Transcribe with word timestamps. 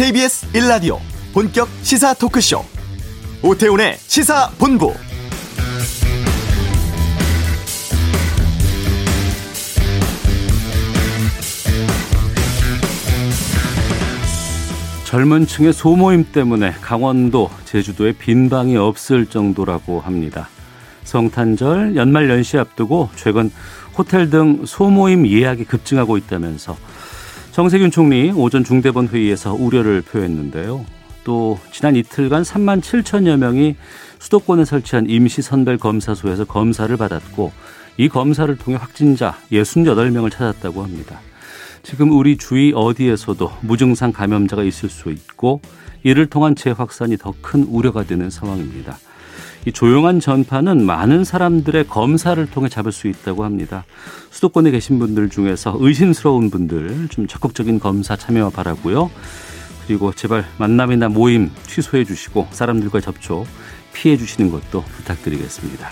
KBS 0.00 0.50
1라디오 0.52 0.98
본격 1.34 1.68
시사 1.82 2.14
토크쇼 2.14 2.64
오태훈의 3.42 3.98
시사본부 3.98 4.94
젊은 15.04 15.46
층의 15.46 15.74
소모임 15.74 16.24
때문에 16.32 16.72
강원도, 16.80 17.50
제주도에 17.66 18.12
빈방이 18.12 18.78
없을 18.78 19.26
정도라고 19.26 20.00
합니다. 20.00 20.48
성탄절, 21.04 21.96
연말 21.96 22.30
연시 22.30 22.56
앞두고 22.56 23.10
최근 23.16 23.50
호텔 23.98 24.30
등 24.30 24.64
소모임 24.64 25.26
예약이 25.26 25.64
급증하고 25.64 26.16
있다면서 26.16 26.78
정세균 27.52 27.90
총리 27.90 28.30
오전 28.30 28.62
중대본 28.64 29.08
회의에서 29.08 29.54
우려를 29.54 30.02
표했는데요. 30.02 30.84
또 31.24 31.58
지난 31.72 31.96
이틀간 31.96 32.42
3만 32.42 32.80
7천여 32.80 33.36
명이 33.36 33.76
수도권에 34.18 34.64
설치한 34.64 35.06
임시 35.08 35.42
선별 35.42 35.76
검사소에서 35.76 36.44
검사를 36.44 36.94
받았고 36.96 37.52
이 37.98 38.08
검사를 38.08 38.54
통해 38.56 38.78
확진자 38.80 39.36
68명을 39.52 40.30
찾았다고 40.30 40.82
합니다. 40.82 41.20
지금 41.82 42.12
우리 42.12 42.36
주위 42.36 42.72
어디에서도 42.74 43.50
무증상 43.62 44.12
감염자가 44.12 44.62
있을 44.62 44.88
수 44.88 45.10
있고 45.10 45.60
이를 46.02 46.26
통한 46.26 46.54
재확산이 46.54 47.16
더 47.18 47.34
큰 47.42 47.64
우려가 47.64 48.04
되는 48.04 48.30
상황입니다. 48.30 48.96
이 49.66 49.72
조용한 49.72 50.20
전파는 50.20 50.86
많은 50.86 51.24
사람들의 51.24 51.88
검사를 51.88 52.44
통해 52.50 52.68
잡을 52.68 52.92
수 52.92 53.08
있다고 53.08 53.44
합니다. 53.44 53.84
수도권에 54.30 54.70
계신 54.70 54.98
분들 54.98 55.28
중에서 55.28 55.76
의심스러운 55.78 56.50
분들 56.50 57.08
좀 57.10 57.26
적극적인 57.26 57.78
검사 57.78 58.16
참여 58.16 58.50
바라고요. 58.50 59.10
그리고 59.86 60.12
제발 60.12 60.46
만남이나 60.58 61.08
모임 61.08 61.50
취소해 61.66 62.04
주시고 62.04 62.48
사람들과 62.52 63.00
접촉 63.00 63.46
피해 63.92 64.16
주시는 64.16 64.50
것도 64.50 64.82
부탁드리겠습니다. 64.82 65.90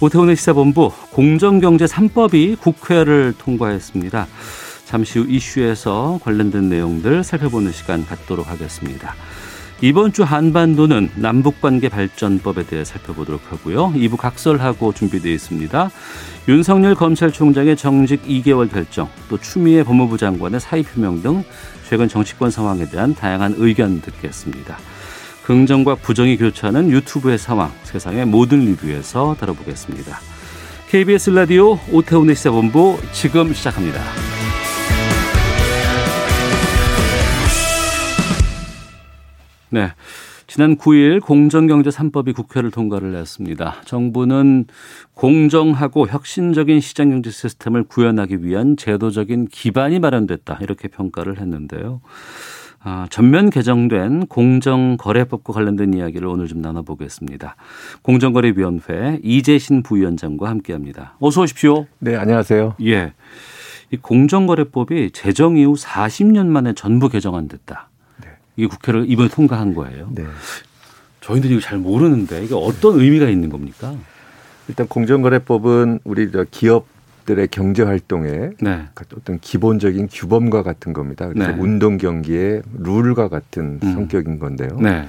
오태훈의 0.00 0.34
시사본부 0.34 0.90
공정경제 1.10 1.84
3법이 1.84 2.58
국회를 2.58 3.34
통과했습니다. 3.38 4.26
잠시 4.86 5.20
후 5.20 5.26
이슈에서 5.28 6.18
관련된 6.24 6.68
내용들 6.68 7.22
살펴보는 7.22 7.70
시간 7.70 8.04
갖도록 8.04 8.48
하겠습니다. 8.48 9.14
이번 9.84 10.12
주 10.12 10.22
한반도는 10.22 11.10
남북관계 11.16 11.88
발전법에 11.88 12.66
대해 12.66 12.84
살펴보도록 12.84 13.40
하고요. 13.50 13.92
2부 13.96 14.16
각설하고 14.16 14.92
준비되어 14.92 15.32
있습니다. 15.32 15.90
윤석열 16.48 16.94
검찰총장의 16.94 17.76
정직 17.76 18.22
2개월 18.22 18.70
결정, 18.70 19.08
또 19.28 19.38
추미애 19.38 19.82
법무부 19.82 20.18
장관의 20.18 20.60
사의 20.60 20.84
표명 20.84 21.20
등 21.20 21.42
최근 21.88 22.08
정치권 22.08 22.52
상황에 22.52 22.84
대한 22.90 23.12
다양한 23.12 23.56
의견 23.58 24.00
듣겠습니다. 24.00 24.78
긍정과 25.42 25.96
부정이 25.96 26.36
교차하는 26.36 26.88
유튜브의 26.88 27.36
상황, 27.36 27.72
세상의 27.82 28.26
모든 28.26 28.60
리뷰에서 28.60 29.36
다뤄보겠습니다. 29.40 30.16
KBS 30.90 31.30
라디오 31.30 31.80
오태훈의 31.90 32.36
시사본부 32.36 33.00
지금 33.12 33.52
시작합니다. 33.52 34.00
네. 39.72 39.94
지난 40.46 40.76
9일 40.76 41.22
공정경제 41.22 41.88
3법이 41.88 42.34
국회를 42.34 42.70
통과를 42.70 43.16
했습니다. 43.16 43.76
정부는 43.86 44.66
공정하고 45.14 46.08
혁신적인 46.08 46.80
시장경제 46.80 47.30
시스템을 47.30 47.84
구현하기 47.84 48.44
위한 48.44 48.76
제도적인 48.76 49.48
기반이 49.48 49.98
마련됐다. 49.98 50.58
이렇게 50.60 50.88
평가를 50.88 51.40
했는데요. 51.40 52.02
아, 52.84 53.06
전면 53.08 53.48
개정된 53.48 54.26
공정거래법과 54.26 55.54
관련된 55.54 55.94
이야기를 55.94 56.28
오늘 56.28 56.48
좀 56.48 56.60
나눠보겠습니다. 56.60 57.56
공정거래위원회 58.02 59.20
이재신 59.22 59.82
부위원장과 59.82 60.50
함께합니다. 60.50 61.16
어서 61.20 61.42
오십시오. 61.42 61.86
네, 61.98 62.16
안녕하세요. 62.16 62.74
예, 62.84 63.14
이 63.90 63.96
공정거래법이 63.96 65.12
제정 65.12 65.56
이후 65.56 65.74
40년 65.74 66.46
만에 66.46 66.74
전부 66.74 67.08
개정안됐다. 67.08 67.88
이게 68.56 68.66
국회를 68.66 69.04
이번에 69.08 69.28
통과한 69.28 69.74
거예요. 69.74 70.08
네. 70.12 70.24
저희들이 71.20 71.60
잘 71.60 71.78
모르는데 71.78 72.44
이게 72.44 72.54
어떤 72.54 73.00
의미가 73.00 73.28
있는 73.28 73.48
겁니까? 73.48 73.94
일단 74.68 74.86
공정거래법은 74.88 76.00
우리 76.04 76.30
기업 76.50 76.86
들의 77.24 77.46
경제 77.48 77.84
활동에 77.84 78.50
네. 78.60 78.88
어떤 79.16 79.38
기본적인 79.38 80.08
규범과 80.10 80.64
같은 80.64 80.92
겁니다. 80.92 81.30
네. 81.34 81.54
운동 81.58 81.96
경기의 81.96 82.62
룰과 82.78 83.28
같은 83.28 83.78
음. 83.82 83.92
성격인 83.92 84.40
건데요. 84.40 84.76
네. 84.80 85.06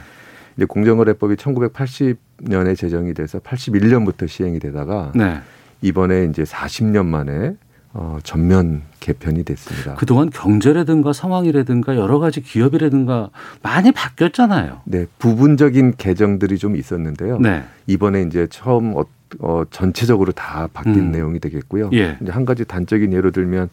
이제 0.56 0.66
공정거래법이 0.66 1.36
1980년에 1.36 2.78
제정이 2.78 3.16
돼서 3.16 3.40
81년부터 3.40 4.28
시행이 4.28 4.60
되다가 4.60 5.12
네. 5.16 5.40
이번에 5.82 6.26
이제 6.26 6.44
40년 6.44 7.06
만에 7.08 7.56
어, 7.96 8.18
전면 8.24 8.82
개편이 9.00 9.44
됐습니다. 9.44 9.94
그동안 9.96 10.32
경제라든가 10.32 11.14
상황이라든가 11.14 11.96
여러 11.96 12.18
가지 12.18 12.42
기업이라든가 12.42 13.30
많이 13.62 13.92
바뀌었잖아요. 13.92 14.82
네, 14.86 15.06
부분적인 15.20 15.96
개정들이 15.98 16.58
좀 16.58 16.76
있었는데요. 16.76 17.38
네. 17.38 17.64
이번에 17.86 18.24
이제 18.24 18.48
처음 18.50 18.96
어, 18.98 19.06
어 19.40 19.64
전체적으로 19.70 20.32
다 20.32 20.68
바뀐 20.74 20.96
음. 20.96 21.12
내용이 21.12 21.40
되겠고요. 21.40 21.92
예. 21.94 22.18
이제 22.20 22.32
한 22.32 22.46
가지 22.46 22.66
단적인 22.66 23.14
예로 23.14 23.30
들면 23.30 23.70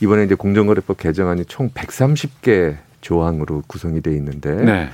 이번에 0.00 0.24
이제 0.24 0.36
공정거래법 0.36 0.98
개정안이 0.98 1.46
총 1.46 1.70
130개 1.70 2.76
조항으로 3.00 3.64
구성이 3.66 4.00
돼 4.00 4.12
있는데 4.12 4.54
네. 4.54 4.88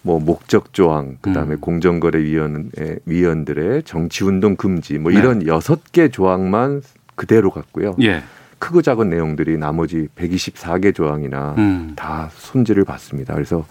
뭐 0.00 0.18
목적 0.18 0.72
조항, 0.72 1.18
그다음에 1.20 1.56
음. 1.56 1.60
공정거래위원 1.60 2.70
위원들의 3.04 3.82
정치운동 3.82 4.56
금지, 4.56 4.96
뭐 4.98 5.12
네. 5.12 5.18
이런 5.18 5.46
여섯 5.46 5.92
개 5.92 6.08
조항만 6.08 6.80
그대로 7.18 7.50
갔고요. 7.50 7.96
예. 8.00 8.22
크고 8.60 8.80
작은 8.80 9.10
내용들이 9.10 9.58
나머지 9.58 10.08
124개 10.16 10.94
조항이나 10.94 11.54
음. 11.58 11.92
다 11.96 12.30
손질을 12.32 12.84
받습니다. 12.84 13.34
그래서 13.34 13.66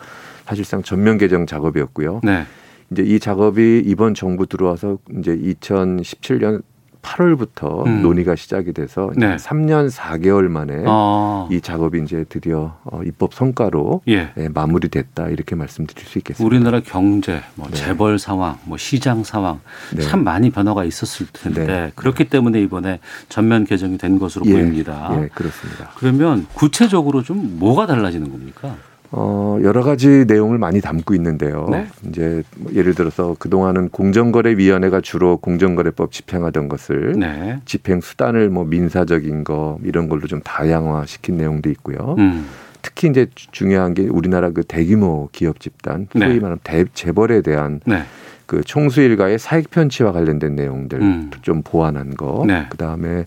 사실상 0.46 0.84
전면 0.84 1.18
개정 1.18 1.46
작업이었고요. 1.46 2.22
네. 2.24 2.44
이제 2.92 3.04
이 3.04 3.20
작업이 3.20 3.84
이번 3.86 4.14
정부 4.14 4.46
들어와서 4.48 4.98
이제 5.18 5.36
2017년 5.36 6.62
8월부터 7.02 7.86
음. 7.86 8.02
논의가 8.02 8.36
시작이 8.36 8.74
돼서 8.74 9.12
네. 9.16 9.36
3년 9.36 9.90
4개월 9.92 10.48
만에 10.48 10.84
아. 10.86 11.48
이 11.52 11.62
작업이 11.62 12.02
이제 12.04 12.26
드디어 12.28 12.78
어, 12.84 13.02
입법 13.04 13.34
성과로 13.34 14.02
예. 14.08 14.32
예, 14.38 14.50
마무리됐다 14.50 15.30
이렇게 15.30 15.56
말씀드릴 15.56 16.06
수 16.06 16.18
있겠습니다. 16.20 16.46
우리나라 16.46 16.80
경제, 16.82 17.42
뭐 17.56 17.68
네. 17.70 17.76
재벌 17.76 18.20
상황, 18.20 18.58
뭐 18.66 18.78
시장 18.78 19.24
상황 19.24 19.60
네. 19.96 20.02
참 20.02 20.24
많이 20.24 20.50
변화가 20.50 20.84
있었을 20.84 21.28
텐데 21.32 21.66
네. 21.66 21.92
그렇기 21.96 22.26
때문에 22.26 22.62
이번에 22.62 23.00
전면 23.30 23.66
개정이 23.66 23.98
된 23.98 24.20
것으로 24.20 24.46
예. 24.46 24.54
보입니다. 24.54 25.10
예, 25.22 25.28
그렇습니다. 25.34 25.92
그러면 25.96 26.48
구체적으로 26.54 27.24
좀 27.24 27.60
뭐가 27.60 27.86
달라지는 27.88 28.32
겁니까? 28.32 28.76
어, 29.12 29.58
여러 29.64 29.84
가지 29.84 30.26
내용을 30.28 30.58
많이 30.58 30.82
담고 30.82 31.14
있는데요. 31.16 31.68
네? 31.72 31.88
이제 32.08 32.44
뭐 32.58 32.72
예를 32.74 32.94
들어서 32.94 33.36
그동안은 33.40 33.90
공정거래위원회가 33.90 35.02
주로 35.02 35.38
공정거래법 35.38 36.12
집행하던 36.12 36.68
것을 36.68 37.14
네. 37.18 37.60
집행 37.66 38.02
수단을 38.02 38.50
뭐 38.50 38.66
민사적인 38.66 39.44
거 39.44 39.80
이런 39.84 40.10
걸로 40.10 40.28
좀 40.28 40.42
다양화시킨 40.42 41.38
내용도 41.38 41.70
있고요. 41.70 42.16
음. 42.18 42.48
특히 42.82 43.10
이제 43.10 43.28
중요한 43.52 43.94
게 43.94 44.04
우리나라 44.04 44.50
그 44.52 44.64
대규모 44.64 45.30
기업 45.32 45.60
집단 45.60 46.08
소위 46.12 46.26
네. 46.26 46.36
말하면 46.36 46.60
대, 46.64 46.86
재벌에 46.94 47.42
대한 47.42 47.80
네. 47.86 48.04
그 48.46 48.62
총수 48.62 49.02
일가의 49.02 49.40
사익 49.40 49.70
편취와 49.70 50.14
관련된 50.14 50.56
내용들 50.56 51.02
음. 51.02 51.32
좀 51.42 51.62
보완한 51.64 52.16
거. 52.16 52.44
네. 52.48 52.66
그다음에 52.70 53.26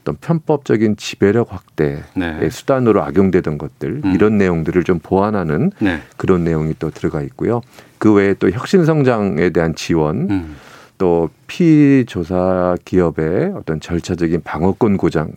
어떤 0.00 0.16
편법적인 0.16 0.96
지배력 0.96 1.52
확대의 1.52 2.02
네. 2.14 2.50
수단으로 2.50 3.02
악용되던 3.02 3.58
것들 3.58 4.00
음. 4.04 4.14
이런 4.14 4.38
내용들을 4.38 4.82
좀 4.84 4.98
보완하는 4.98 5.72
네. 5.78 6.00
그런 6.16 6.44
내용이 6.44 6.74
또 6.78 6.90
들어가 6.90 7.20
있고요. 7.22 7.60
그 7.98 8.12
외에 8.12 8.34
또 8.34 8.50
혁신 8.50 8.84
성장에 8.84 9.50
대한 9.50 9.74
지원 9.74 10.30
음. 10.30 10.56
또 10.98 11.30
피조사 11.46 12.76
기업의 12.84 13.52
어떤 13.56 13.80
절차적인 13.80 14.42
방어권 14.42 14.96
고장 14.96 15.32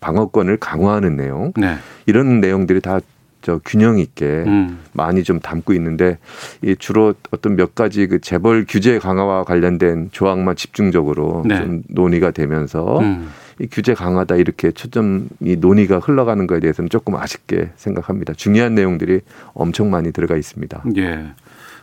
방어권을 0.00 0.58
강화하는 0.58 1.16
내용 1.16 1.52
네. 1.56 1.76
이런 2.06 2.40
내용들이 2.40 2.80
다 2.80 3.00
저 3.42 3.60
균형 3.64 3.98
있게 3.98 4.24
음. 4.46 4.80
많이 4.92 5.22
좀 5.22 5.40
담고 5.40 5.72
있는데 5.74 6.18
이 6.62 6.74
주로 6.78 7.14
어떤 7.30 7.56
몇 7.56 7.74
가지 7.74 8.06
그 8.06 8.20
재벌 8.20 8.64
규제 8.68 8.98
강화와 8.98 9.44
관련된 9.44 10.08
조항만 10.12 10.56
집중적으로 10.56 11.44
네. 11.46 11.56
좀 11.56 11.82
논의가 11.88 12.32
되면서 12.32 12.98
음. 13.00 13.28
이 13.60 13.66
규제 13.70 13.94
강화다 13.94 14.36
이렇게 14.36 14.70
초점이 14.70 15.56
논의가 15.58 15.98
흘러가는 15.98 16.46
거에 16.46 16.60
대해서는 16.60 16.88
조금 16.88 17.16
아쉽게 17.16 17.70
생각합니다. 17.76 18.32
중요한 18.34 18.74
내용들이 18.74 19.20
엄청 19.54 19.90
많이 19.90 20.12
들어가 20.12 20.36
있습니다. 20.36 20.84
예. 20.96 21.26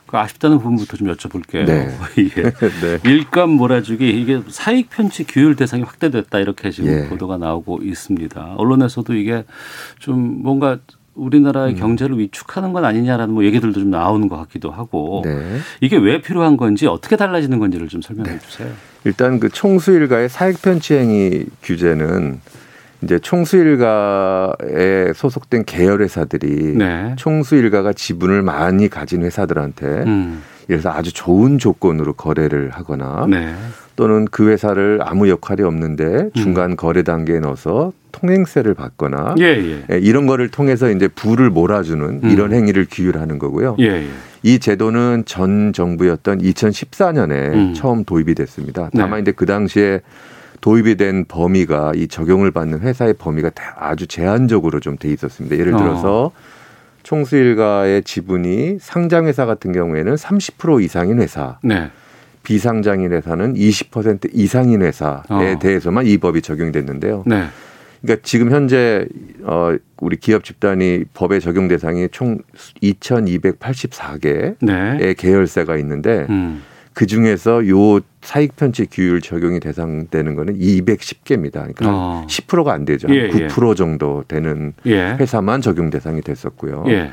그 0.05 0.17
아쉽다는 0.17 0.59
부분부터 0.59 0.97
좀 0.97 1.07
여쭤볼게요. 1.13 1.65
네. 1.65 1.89
예. 2.19 2.29
네. 3.01 3.09
일감 3.09 3.49
몰아주기 3.51 4.21
이게 4.21 4.41
사익 4.47 4.89
편취 4.89 5.25
규율 5.25 5.55
대상이 5.55 5.83
확대됐다 5.83 6.39
이렇게 6.39 6.71
지금 6.71 6.91
예. 6.91 7.09
보도가 7.09 7.37
나오고 7.37 7.81
있습니다. 7.83 8.53
언론에서도 8.57 9.13
이게 9.15 9.43
좀 9.99 10.43
뭔가 10.43 10.79
우리나라의 11.15 11.73
음. 11.73 11.79
경제를 11.79 12.19
위축하는 12.19 12.73
건 12.73 12.85
아니냐라는 12.85 13.33
뭐 13.33 13.43
얘기들도 13.45 13.79
좀 13.79 13.89
나오는 13.89 14.27
것 14.27 14.37
같기도 14.37 14.71
하고 14.71 15.21
네. 15.25 15.57
이게 15.81 15.97
왜 15.97 16.21
필요한 16.21 16.57
건지 16.57 16.87
어떻게 16.87 17.15
달라지는 17.15 17.59
건지를 17.59 17.87
좀 17.87 18.01
설명해 18.01 18.31
네. 18.31 18.39
주세요. 18.39 18.69
일단 19.05 19.39
그 19.39 19.49
총수일가의 19.49 20.29
사익 20.29 20.61
편취행위 20.61 21.45
규제는 21.63 22.41
이제 23.03 23.19
총수일가에 23.19 25.13
소속된 25.13 25.65
계열 25.65 26.01
회사들이 26.01 26.75
네. 26.77 27.13
총수일가가 27.17 27.93
지분을 27.93 28.41
많이 28.41 28.89
가진 28.89 29.23
회사들한테 29.23 29.85
음. 29.85 30.41
그래서 30.67 30.89
아주 30.89 31.13
좋은 31.13 31.57
조건으로 31.57 32.13
거래를 32.13 32.69
하거나 32.71 33.27
네. 33.29 33.53
또는 33.95 34.25
그 34.29 34.49
회사를 34.49 34.99
아무 35.01 35.29
역할이 35.29 35.61
없는데 35.61 36.03
음. 36.05 36.31
중간 36.33 36.71
음. 36.71 36.75
거래 36.75 37.03
단계에 37.03 37.39
넣어서 37.39 37.93
통행세를 38.11 38.73
받거나 38.73 39.35
예, 39.39 39.43
예. 39.43 39.85
예, 39.91 39.97
이런 39.99 40.25
거를 40.25 40.49
통해서 40.49 40.89
이제 40.89 41.07
부를 41.07 41.49
몰아주는 41.49 42.21
음. 42.23 42.29
이런 42.29 42.53
행위를 42.53 42.87
규율하는 42.89 43.39
거고요. 43.39 43.75
예, 43.79 43.85
예. 43.85 44.07
이 44.43 44.59
제도는 44.59 45.23
전 45.25 45.73
정부였던 45.73 46.39
2014년에 46.39 47.31
음. 47.53 47.73
처음 47.73 48.03
도입이 48.05 48.35
됐습니다. 48.35 48.89
다만 48.95 49.15
네. 49.15 49.21
이제 49.21 49.31
그 49.31 49.45
당시에 49.45 50.01
도입이 50.61 50.95
된 50.95 51.25
범위가 51.27 51.91
이 51.95 52.07
적용을 52.07 52.51
받는 52.51 52.79
회사의 52.79 53.15
범위가 53.15 53.51
아주 53.77 54.07
제한적으로 54.07 54.79
좀 54.79 54.97
돼 54.97 55.09
있었습니다. 55.09 55.57
예를 55.57 55.73
들어서 55.75 56.25
어. 56.25 56.54
총수 57.05 57.37
일가의 57.37 58.03
지분이 58.03 58.79
상장 58.81 59.27
회사 59.27 59.45
같은 59.45 59.71
경우에는 59.71 60.15
30% 60.15 60.83
이상인 60.83 61.19
회사. 61.19 61.59
네. 61.63 61.91
비상장인 62.41 63.11
회사는 63.11 63.53
20% 63.53 64.31
이상인 64.33 64.81
회사에 64.81 65.21
어. 65.29 65.59
대해서만 65.59 66.07
이 66.07 66.17
법이 66.17 66.41
적용됐는데요. 66.41 67.23
네. 67.27 67.45
그러니까 68.01 68.23
지금 68.23 68.51
현재 68.51 69.07
어 69.43 69.75
우리 69.97 70.17
기업 70.17 70.43
집단이 70.43 71.05
법의 71.13 71.41
적용 71.41 71.67
대상이 71.67 72.09
총 72.11 72.39
2,284개의 72.81 74.55
네. 74.61 75.13
계열사가 75.15 75.77
있는데 75.77 76.25
음. 76.29 76.63
그 76.95 77.05
중에서 77.05 77.67
요 77.67 77.99
사익 78.21 78.55
편취 78.55 78.87
규율 78.89 79.19
적용이 79.19 79.59
대상되는 79.59 80.33
거는 80.35 80.57
210개입니다. 80.57 81.51
그러니까 81.51 81.89
어. 81.89 82.25
10%가 82.27 82.71
안 82.71 82.85
되죠. 82.85 83.09
예, 83.13 83.29
9% 83.29 83.71
예. 83.71 83.75
정도 83.75 84.23
되는 84.29 84.73
예. 84.85 85.17
회사만 85.19 85.59
적용 85.59 85.89
대상이 85.89 86.21
됐었고요. 86.21 86.85
예. 86.87 87.11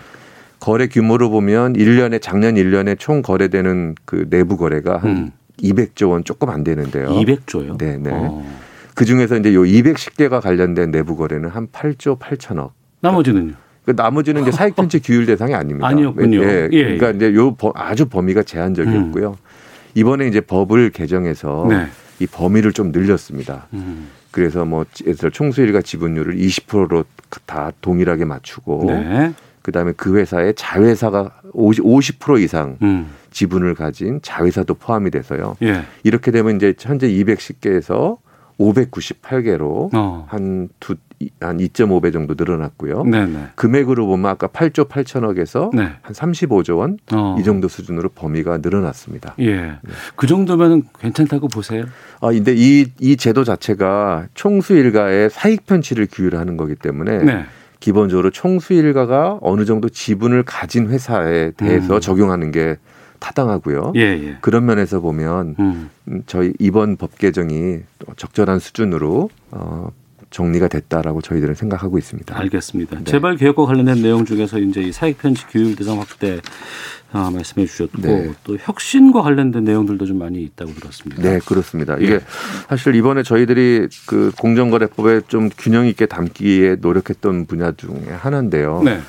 거래 0.60 0.86
규모로 0.86 1.30
보면 1.30 1.72
1년에 1.72 2.22
작년 2.22 2.54
1년에 2.54 2.96
총 2.96 3.22
거래되는 3.22 3.96
그 4.04 4.30
내부 4.30 4.56
거래가 4.56 4.98
한 4.98 5.10
음. 5.10 5.30
200조 5.60 6.10
원 6.10 6.22
조금 6.22 6.48
안 6.50 6.62
되는데요. 6.62 7.08
200조요? 7.08 7.76
네, 7.76 7.98
네. 7.98 8.10
어. 8.12 8.46
그 8.94 9.04
중에서 9.04 9.36
이제 9.36 9.52
요 9.52 9.62
210개가 9.62 10.40
관련된 10.40 10.92
내부 10.92 11.16
거래는 11.16 11.48
한 11.48 11.66
8조 11.66 12.20
8천억. 12.20 12.70
나머지는요? 13.00 13.54
그 13.84 13.94
나머지는 13.96 14.42
이제 14.42 14.52
사익 14.52 14.76
편취 14.76 15.00
규율 15.02 15.26
대상이 15.26 15.54
아닙니다. 15.54 15.88
아니었군요. 15.88 16.40
예, 16.44 16.68
예, 16.70 16.84
그러니까 16.84 17.10
이제 17.10 17.34
요 17.34 17.56
아주 17.74 18.06
범위가 18.06 18.44
제한적이었고요. 18.44 19.30
음. 19.30 19.51
이번에 19.94 20.26
이제 20.26 20.40
법을 20.40 20.90
개정해서 20.90 21.66
네. 21.68 21.86
이 22.18 22.26
범위를 22.26 22.72
좀 22.72 22.92
늘렸습니다. 22.92 23.66
음. 23.74 24.08
그래서 24.30 24.64
뭐 24.64 24.84
예를 25.02 25.16
들어 25.16 25.30
총수일가 25.30 25.82
지분율을 25.82 26.36
20%로 26.36 27.04
다 27.46 27.72
동일하게 27.80 28.24
맞추고 28.24 28.84
네. 28.86 29.32
그다음에 29.62 29.92
그 29.96 30.16
회사의 30.16 30.54
자회사가 30.54 31.40
50, 31.52 31.84
50% 31.84 32.42
이상 32.42 32.76
음. 32.82 33.10
지분을 33.30 33.74
가진 33.74 34.20
자회사도 34.22 34.74
포함이 34.74 35.10
돼서요. 35.10 35.56
예. 35.62 35.82
이렇게 36.02 36.30
되면 36.30 36.56
이제 36.56 36.74
현재 36.78 37.08
210개에서 37.08 38.18
598개로 38.58 39.90
어. 39.94 40.26
한두 40.28 40.96
한 41.40 41.58
2.5배 41.58 42.12
정도 42.12 42.34
늘어났고요. 42.36 43.04
네네. 43.04 43.48
금액으로 43.54 44.06
보면 44.06 44.30
아까 44.30 44.46
8조 44.48 44.88
8천억에서 44.88 45.74
네. 45.74 45.92
한 46.00 46.12
35조 46.12 46.78
원이 46.78 46.96
어. 47.12 47.36
정도 47.44 47.68
수준으로 47.68 48.10
범위가 48.10 48.58
늘어났습니다. 48.58 49.34
예. 49.38 49.56
네. 49.56 49.78
그 50.16 50.26
정도면 50.26 50.84
괜찮다고 50.98 51.48
보세요? 51.48 51.84
아, 52.20 52.28
근데 52.28 52.54
이, 52.56 52.86
이 53.00 53.16
제도 53.16 53.44
자체가 53.44 54.26
총수 54.34 54.74
일가의 54.74 55.30
사익 55.30 55.66
편취를 55.66 56.08
규율하는 56.10 56.56
거기 56.56 56.74
때문에 56.74 57.18
네. 57.18 57.44
기본적으로 57.80 58.30
총수 58.30 58.74
일가가 58.74 59.38
어느 59.42 59.64
정도 59.64 59.88
지분을 59.88 60.44
가진 60.44 60.88
회사에 60.88 61.50
대해서 61.52 61.96
음. 61.96 62.00
적용하는 62.00 62.52
게 62.52 62.76
타당하고요. 63.22 63.92
예, 63.96 64.00
예. 64.00 64.36
그런 64.40 64.66
면에서 64.66 65.00
보면 65.00 65.54
음. 65.58 65.90
저희 66.26 66.52
이번 66.58 66.96
법 66.96 67.16
개정이 67.18 67.78
적절한 68.16 68.58
수준으로 68.58 69.30
어, 69.52 69.90
정리가 70.32 70.68
됐다라고 70.68 71.20
저희들은 71.20 71.54
생각하고 71.54 71.98
있습니다. 71.98 72.36
알겠습니다. 72.36 72.98
네. 72.98 73.04
재발 73.04 73.36
개혁과 73.36 73.66
관련된 73.66 74.02
내용 74.02 74.24
중에서 74.24 74.58
이제 74.58 74.80
이 74.80 74.90
사익 74.90 75.18
편취 75.18 75.46
규율 75.46 75.76
대상 75.76 76.00
확대 76.00 76.40
아, 77.12 77.30
말씀해 77.30 77.66
주셨고 77.66 78.00
네. 78.00 78.32
또 78.42 78.56
혁신과 78.58 79.22
관련된 79.22 79.64
내용들도 79.64 80.06
좀 80.06 80.18
많이 80.18 80.42
있다고 80.42 80.72
들었습니다. 80.72 81.22
네, 81.22 81.38
그렇습니다. 81.44 81.96
이게 81.98 82.14
예. 82.14 82.20
사실 82.68 82.94
이번에 82.94 83.22
저희들이 83.22 83.88
그 84.06 84.32
공정거래법에 84.38 85.20
좀 85.28 85.50
균형 85.56 85.86
있게 85.86 86.06
담기에 86.06 86.76
노력했던 86.80 87.46
분야 87.46 87.72
중에 87.72 88.08
하나인데요. 88.10 88.82
네. 88.82 89.00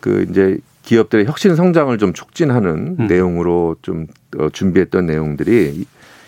그 0.00 0.26
이제 0.30 0.58
기업들의 0.82 1.26
혁신 1.26 1.56
성장을 1.56 1.96
좀 1.98 2.14
촉진하는 2.14 2.96
음. 2.98 3.06
내용으로 3.06 3.76
좀 3.82 4.06
어, 4.38 4.48
준비했던 4.48 5.04
내용들이 5.04 5.84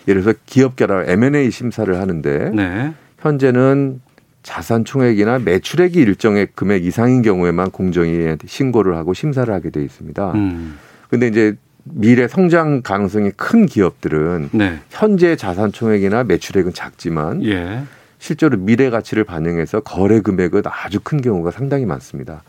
예를 0.07 0.21
들어서 0.21 0.37
기업 0.45 0.75
결합 0.75 1.09
M&A 1.09 1.49
심사를 1.49 1.99
하는데 1.99 2.51
네. 2.53 2.93
현재는 3.19 4.01
자산 4.43 4.85
총액이나 4.85 5.39
매출액이 5.39 5.99
일정의 5.99 6.47
금액 6.55 6.85
이상인 6.85 7.21
경우에만 7.21 7.71
공정위에 7.71 8.37
신고를 8.45 8.95
하고 8.95 9.13
심사를 9.13 9.53
하게 9.53 9.69
돼 9.69 9.83
있습니다. 9.83 10.31
음. 10.33 10.77
근데 11.09 11.27
이제 11.27 11.55
미래 11.83 12.27
성장 12.27 12.81
가능성이 12.81 13.31
큰 13.35 13.65
기업들은 13.65 14.49
네. 14.51 14.79
현재 14.89 15.35
자산 15.35 15.71
총액이나 15.71 16.23
매출액은 16.23 16.73
작지만 16.73 17.43
예. 17.45 17.83
실제로 18.19 18.57
미래 18.57 18.89
가치를 18.89 19.23
반영해서 19.23 19.81
거래 19.81 20.19
금액은 20.21 20.63
아주 20.65 20.99
큰 21.01 21.21
경우가 21.21 21.51
상당히 21.51 21.85
많습니다. 21.85 22.43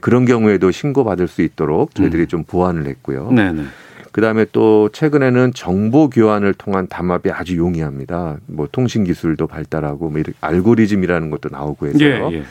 그런 0.00 0.24
경우에도 0.26 0.70
신고받을 0.70 1.28
수 1.28 1.42
있도록 1.42 1.94
저희들이 1.94 2.22
음. 2.22 2.26
좀 2.28 2.44
보완을 2.44 2.86
했고요. 2.86 3.32
네네. 3.32 3.64
그다음에 4.18 4.46
또 4.50 4.88
최근에는 4.88 5.52
정보 5.54 6.10
교환을 6.10 6.52
통한 6.54 6.88
담합이 6.88 7.30
아주 7.30 7.56
용이합니다. 7.56 8.38
뭐 8.46 8.68
통신 8.70 9.04
기술도 9.04 9.46
발달하고 9.46 10.10
뭐 10.10 10.18
이렇게 10.18 10.36
알고리즘이라는 10.40 11.30
것도 11.30 11.50
나오고 11.52 11.86
해서 11.86 12.00
예, 12.00 12.28
예. 12.32 12.42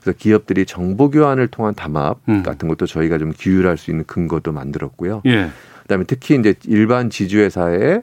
그래서 0.00 0.16
기업들이 0.18 0.64
정보 0.64 1.10
교환을 1.10 1.48
통한 1.48 1.74
담합 1.74 2.20
음. 2.30 2.42
같은 2.42 2.68
것도 2.68 2.86
저희가 2.86 3.18
좀 3.18 3.34
규율할 3.38 3.76
수 3.76 3.90
있는 3.90 4.04
근거도 4.06 4.52
만들었고요. 4.52 5.20
예. 5.26 5.50
그다음에 5.82 6.04
특히 6.06 6.36
이제 6.36 6.54
일반 6.64 7.10
지주회사에 7.10 8.00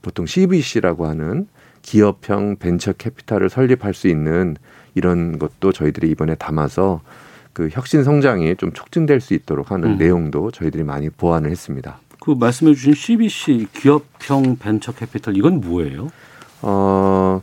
보통 0.00 0.24
CVC라고 0.24 1.06
하는 1.06 1.48
기업형 1.82 2.58
벤처 2.60 2.92
캐피탈을 2.92 3.50
설립할 3.50 3.94
수 3.94 4.06
있는 4.06 4.56
이런 4.94 5.40
것도 5.40 5.72
저희들이 5.72 6.08
이번에 6.08 6.36
담아서 6.36 7.00
그 7.52 7.68
혁신 7.72 8.04
성장이 8.04 8.54
좀 8.54 8.70
촉진될 8.72 9.20
수 9.20 9.34
있도록 9.34 9.72
하는 9.72 9.94
음. 9.94 9.98
내용도 9.98 10.52
저희들이 10.52 10.84
많이 10.84 11.10
보완을 11.10 11.50
했습니다. 11.50 11.98
그 12.24 12.30
말씀해 12.30 12.72
주신 12.72 12.94
CVC 12.94 13.66
기업형 13.74 14.56
벤처 14.56 14.92
캐피탈 14.92 15.36
이건 15.36 15.60
뭐예요? 15.60 16.08
어, 16.62 17.42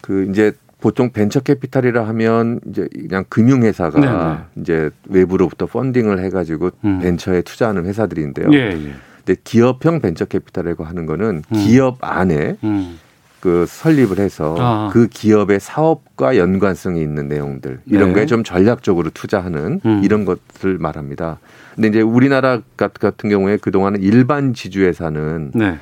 그 0.00 0.26
이제 0.30 0.52
보통 0.80 1.12
벤처 1.12 1.40
캐피탈이라 1.40 2.08
하면 2.08 2.58
이제 2.66 2.88
그냥 2.90 3.24
금융회사가 3.28 4.00
네네. 4.00 4.12
네. 4.16 4.62
이제 4.62 4.90
외부로부터 5.10 5.66
펀딩을 5.66 6.24
해가지고 6.24 6.70
음. 6.86 7.00
벤처에 7.00 7.42
투자하는 7.42 7.84
회사들인데요. 7.84 8.48
예, 8.54 8.70
예. 8.70 8.94
근데 9.24 9.40
기업형 9.44 10.00
벤처 10.00 10.24
캐피탈이라고 10.24 10.84
하는 10.84 11.04
거는 11.04 11.42
음. 11.46 11.54
기업 11.54 11.98
안에 12.00 12.56
음. 12.64 12.98
그 13.40 13.66
설립을 13.68 14.20
해서 14.20 14.56
아. 14.58 14.88
그 14.90 15.06
기업의 15.06 15.60
사업과 15.60 16.38
연관성이 16.38 17.02
있는 17.02 17.28
내용들 17.28 17.80
이런 17.86 18.08
네. 18.08 18.14
거에 18.14 18.26
좀 18.26 18.42
전략적으로 18.42 19.10
투자하는 19.10 19.80
음. 19.84 20.00
이런 20.02 20.24
것을 20.24 20.78
말합니다. 20.78 21.38
근데 21.74 21.88
이제 21.88 22.00
우리나라 22.00 22.60
같은 22.76 23.30
경우에 23.30 23.56
그동안은 23.56 24.02
일반 24.02 24.54
지주회사는 24.54 25.52
네. 25.54 25.78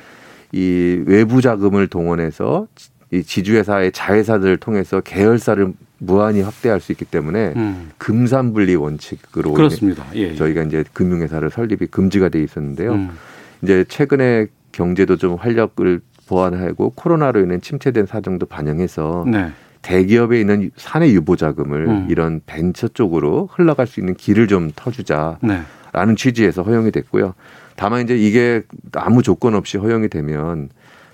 이 0.51 1.03
외부 1.05 1.41
자금을 1.41 1.87
동원해서 1.87 2.67
이 3.11 3.23
지주회사의 3.23 3.91
자회사들을 3.91 4.57
통해서 4.57 5.01
계열사를 5.01 5.73
무한히 5.97 6.41
확대할 6.41 6.79
수 6.79 6.91
있기 6.93 7.05
때문에 7.05 7.53
음. 7.55 7.91
금산분리 7.97 8.75
원칙으로 8.75 9.53
그렇습니다. 9.53 10.05
예, 10.15 10.21
예. 10.21 10.35
저희가 10.35 10.63
이제 10.63 10.83
금융회사를 10.93 11.51
설립이 11.51 11.87
금지가 11.91 12.29
돼 12.29 12.41
있었는데요. 12.41 12.93
음. 12.93 13.09
이제 13.61 13.85
최근에 13.87 14.47
경제도 14.71 15.17
좀 15.17 15.35
활력을 15.35 16.01
보완하고 16.27 16.91
코로나로 16.95 17.41
인해 17.41 17.59
침체된 17.59 18.05
사정도 18.05 18.45
반영해서 18.45 19.25
네. 19.27 19.51
대기업에 19.81 20.39
있는 20.39 20.71
사내 20.75 21.11
유보 21.11 21.35
자금을 21.35 21.87
음. 21.87 22.07
이런 22.09 22.41
벤처 22.45 22.87
쪽으로 22.87 23.49
흘러갈 23.51 23.87
수 23.87 23.99
있는 23.99 24.15
길을 24.15 24.47
좀 24.47 24.71
터주자 24.75 25.37
라는 25.91 26.15
네. 26.15 26.23
취지에서 26.23 26.63
허용이 26.63 26.91
됐고요. 26.91 27.33
다만 27.75 28.01
이제 28.03 28.17
이게 28.17 28.63
아무 28.93 29.23
조건 29.23 29.55
없이 29.55 29.77
허용이 29.77 30.07
되면 30.09 30.69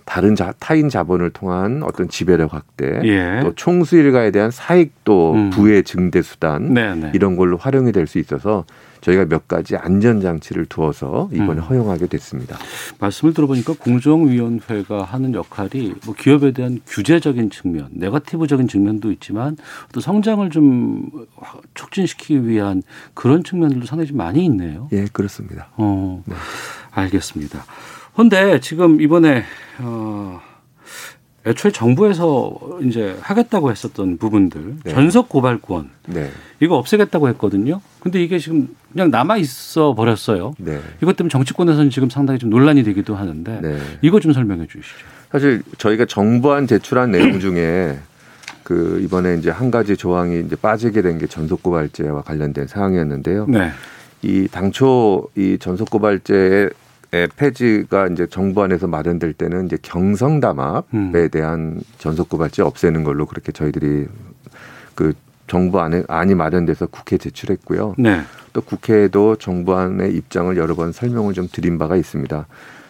다른 0.08 0.36
자, 0.36 0.54
타인 0.58 0.88
자본을 0.88 1.32
통한 1.32 1.84
어떤 1.84 2.08
지배력 2.08 2.54
확대, 2.54 3.02
예. 3.04 3.42
또 3.44 3.54
총수 3.56 3.98
일가에 3.98 4.32
대한 4.32 4.52
사익도 4.52 5.34
음. 5.34 5.50
부의 5.50 5.84
증대 5.84 6.22
수단 6.22 6.74
네네. 6.74 6.96
네. 6.96 7.12
이런 7.14 7.36
걸로 7.36 7.58
활용이 7.58 7.92
될 7.92 8.08
수 8.08 8.18
있어서 8.18 8.64
저희가 9.02 9.26
몇 9.26 9.50
가지 9.50 9.76
안전 9.76 10.22
장치를 10.22 10.66
두어서 10.68 11.30
이번에 11.34 11.60
음. 11.60 11.60
허용하게 11.60 12.08
됐습니다. 12.08 12.58
말씀을 13.00 13.34
들어보니까 13.34 13.74
공정위원회가 13.78 15.04
하는 15.04 15.34
역할이 15.34 15.94
뭐 16.06 16.16
기업에 16.18 16.52
대한 16.52 16.80
규제적인 16.88 17.50
측면, 17.50 17.90
네거티브적인 17.92 18.70
측면도 18.70 19.12
있지만 19.12 19.58
또 19.92 20.00
성장을 20.00 20.50
좀 20.52 21.10
촉진시키기 21.74 22.48
위한 22.48 22.82
그런 23.14 23.44
측면들도 23.44 23.86
상당히 23.86 24.08
좀 24.08 24.18
많이 24.18 24.46
있네요. 24.46 24.88
예, 24.94 25.06
그렇습니다. 25.12 25.68
어, 25.76 26.24
네. 26.26 26.36
알겠습니다. 26.92 27.66
그런데 28.18 28.60
지금 28.60 29.00
이번에 29.00 29.44
어 29.78 30.42
애초에 31.46 31.72
정부에서 31.72 32.58
이제 32.82 33.16
하겠다고 33.22 33.70
했었던 33.70 34.18
부분들 34.18 34.78
네. 34.84 34.92
전속 34.92 35.30
고발권 35.30 35.92
네. 36.08 36.32
이거 36.60 36.78
없애겠다고 36.78 37.30
했거든요. 37.30 37.80
근데 38.00 38.22
이게 38.24 38.40
지금 38.40 38.70
그냥 38.92 39.12
남아 39.12 39.38
있어 39.38 39.94
버렸어요. 39.94 40.56
네. 40.58 40.80
이것 41.04 41.16
때문에 41.16 41.30
정치권에서는 41.30 41.92
지금 41.92 42.10
상당히 42.10 42.40
좀 42.40 42.50
논란이 42.50 42.84
되기도 42.84 43.16
하는데 43.16 43.60
네. 43.62 43.78
이거 44.02 44.20
좀 44.20 44.34
설명해 44.34 44.66
주시죠. 44.66 44.98
사실 45.32 45.62
저희가 45.78 46.06
정부안 46.06 46.66
제출한 46.66 47.12
내용 47.12 47.40
중에 47.40 48.00
그 48.64 49.00
이번에 49.04 49.36
이제 49.36 49.52
한 49.52 49.70
가지 49.70 49.96
조항이 49.96 50.40
이제 50.40 50.56
빠지게 50.56 51.04
된 51.04 51.20
게 51.20 51.28
전속 51.28 51.62
고발제와 51.62 52.24
관련된 52.24 52.66
사항이었는데요. 52.66 53.46
네. 53.48 53.70
이 54.24 54.48
당초 54.52 55.28
이 55.36 55.58
전속 55.60 55.92
고발제의 55.92 56.72
폐지가 57.36 58.08
이제 58.08 58.28
정부 58.28 58.64
안에서 58.64 58.88
마련될 58.88 59.34
때는 59.34 59.66
이제 59.66 59.78
경성 59.82 60.40
담합에 60.40 60.84
음. 60.94 61.30
대한 61.32 61.80
전속 61.98 62.30
고발제 62.30 62.62
없애는 62.62 63.04
걸로 63.04 63.26
그렇게 63.26 63.52
저희들이 63.52 64.08
그 64.94 65.14
정부 65.48 65.80
안에 65.80 66.04
안이 66.08 66.36
마련돼서 66.36 66.88
국회 66.88 67.18
제출했고요. 67.18 67.96
네. 67.98 68.22
또 68.54 68.62
국회에도 68.62 69.38
정부 69.38 69.76
안의 69.76 70.14
입장을 70.16 70.56
여러 70.58 70.76
번 70.76 70.92
설명을 70.92 71.34
좀 71.34 71.48
드린 71.52 71.78
바가 71.78 71.96
있습니다. 71.96 72.46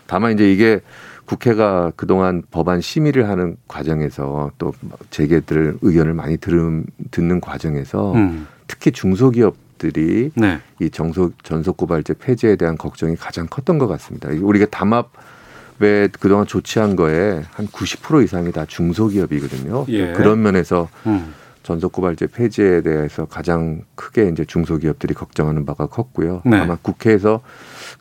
다만 0.07 0.33
이제 0.33 0.51
이게 0.51 0.81
국회가 1.25 1.91
그동안 1.95 2.41
법안 2.49 2.81
심의를 2.81 3.29
하는 3.29 3.57
과정에서 3.67 4.51
또 4.57 4.73
재계들 5.11 5.77
의견을 5.81 6.13
많이 6.13 6.37
들음, 6.37 6.85
듣는 7.11 7.41
과정에서 7.41 8.13
음. 8.13 8.47
특히 8.65 8.91
중소기업 8.91 9.55
들이 9.77 10.31
네. 10.35 10.59
이 10.79 10.89
정속 10.89 11.43
전속 11.43 11.77
고발제 11.77 12.15
폐지에 12.15 12.55
대한 12.55 12.77
걱정이 12.77 13.15
가장 13.15 13.47
컸던 13.47 13.77
것 13.77 13.87
같습니다. 13.87 14.29
우리가 14.29 14.65
담합에 14.67 16.09
그동안 16.19 16.45
조치한 16.45 16.95
거에 16.95 17.43
한 17.51 17.67
90% 17.67 18.23
이상이 18.23 18.51
다 18.51 18.65
중소기업이거든요. 18.65 19.85
예. 19.89 20.13
그런 20.13 20.41
면에서 20.41 20.89
음. 21.05 21.33
전속 21.63 21.91
고발제 21.91 22.27
폐지에 22.27 22.81
대해서 22.81 23.25
가장 23.25 23.83
크게 23.95 24.29
이제 24.29 24.45
중소기업들이 24.45 25.13
걱정하는 25.13 25.65
바가 25.65 25.87
컸고요. 25.87 26.41
네. 26.45 26.57
아마 26.57 26.77
국회에서 26.81 27.41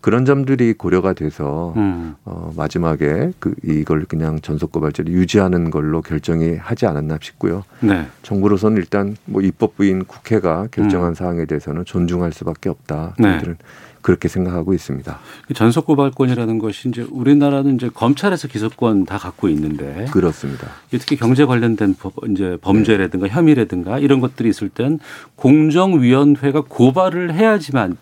그런 0.00 0.24
점들이 0.24 0.72
고려가 0.74 1.12
돼서 1.12 1.72
음. 1.76 2.14
어, 2.24 2.52
마지막에 2.56 3.32
그 3.38 3.54
이걸 3.64 4.04
그냥 4.04 4.40
전속 4.40 4.72
고발제를 4.72 5.12
유지하는 5.12 5.70
걸로 5.70 6.02
결정이 6.02 6.56
하지 6.56 6.86
않았나 6.86 7.18
싶고요. 7.20 7.64
네. 7.80 8.06
정부로서는 8.22 8.76
일단 8.78 9.16
뭐 9.24 9.42
입법부인 9.42 10.04
국회가 10.04 10.66
결정한 10.70 11.10
음. 11.10 11.14
사항에 11.14 11.44
대해서는 11.46 11.84
존중할 11.84 12.32
수밖에 12.32 12.68
없다. 12.68 13.14
네. 13.18 13.32
저희들은 13.32 13.56
그렇게 14.06 14.28
생각하고 14.28 14.72
있습니다. 14.72 15.18
전속 15.56 15.86
고발권이라는 15.86 16.60
것이 16.60 16.90
이제 16.90 17.04
우리나라는 17.10 17.74
이제 17.74 17.90
검찰에서 17.92 18.46
기소권 18.46 19.04
다 19.04 19.18
갖고 19.18 19.48
있는데 19.48 20.06
그렇습니다. 20.12 20.68
특히 20.90 21.16
경제 21.16 21.44
관련된 21.44 21.96
법, 21.98 22.14
이제 22.30 22.56
범죄라든가 22.60 23.26
네. 23.26 23.32
혐의라든가 23.32 23.98
이런 23.98 24.20
것들이 24.20 24.48
있을 24.48 24.68
땐 24.68 25.00
공정위원회가 25.34 26.62
고발을 26.68 27.34
해야지만 27.34 27.96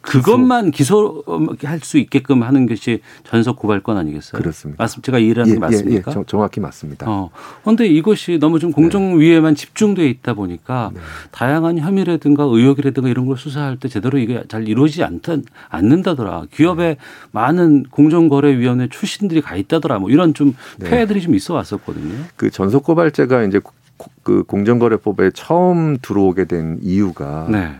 그것만 0.00 0.70
기소할 0.70 1.80
수 1.82 1.98
있게끔 1.98 2.42
하는 2.42 2.66
것이 2.66 3.00
전속 3.24 3.56
고발권 3.56 3.96
아니겠어요? 3.96 4.40
그렇습니다. 4.40 4.82
맞습 4.82 5.02
제가 5.02 5.18
이해하는 5.18 5.48
예, 5.48 5.54
게 5.54 5.58
맞습니까? 5.58 6.12
예, 6.14 6.20
예, 6.20 6.24
정 6.26 6.42
확히 6.42 6.60
맞습니다. 6.60 7.06
어. 7.08 7.30
그런데 7.62 7.86
이것이 7.86 8.38
너무 8.38 8.58
좀 8.58 8.72
공정 8.72 9.18
위에만 9.18 9.54
네. 9.54 9.60
집중돼 9.60 10.08
있다 10.08 10.34
보니까 10.34 10.90
네. 10.94 11.00
다양한 11.30 11.78
혐의라든가 11.78 12.44
의혹이라든가 12.44 13.08
이런 13.08 13.26
걸 13.26 13.36
수사할 13.36 13.76
때 13.78 13.88
제대로 13.88 14.18
이게 14.18 14.42
잘 14.48 14.68
이루어지지 14.68 15.04
않다, 15.04 15.36
않는다더라. 15.68 16.46
기업에 16.52 16.84
네. 16.84 16.96
많은 17.32 17.84
공정거래위원회 17.90 18.88
출신들이 18.88 19.40
가 19.40 19.56
있다더라. 19.56 19.98
뭐 19.98 20.10
이런 20.10 20.34
좀 20.34 20.54
네. 20.78 20.90
폐해들이 20.90 21.20
좀 21.20 21.34
있어 21.34 21.54
왔었거든요. 21.54 22.14
그 22.36 22.50
전속 22.50 22.84
고발제가 22.84 23.44
이제 23.44 23.60
그 24.22 24.42
공정거래법에 24.44 25.30
처음 25.34 25.98
들어오게 26.00 26.46
된 26.46 26.78
이유가 26.82 27.46
네. 27.48 27.74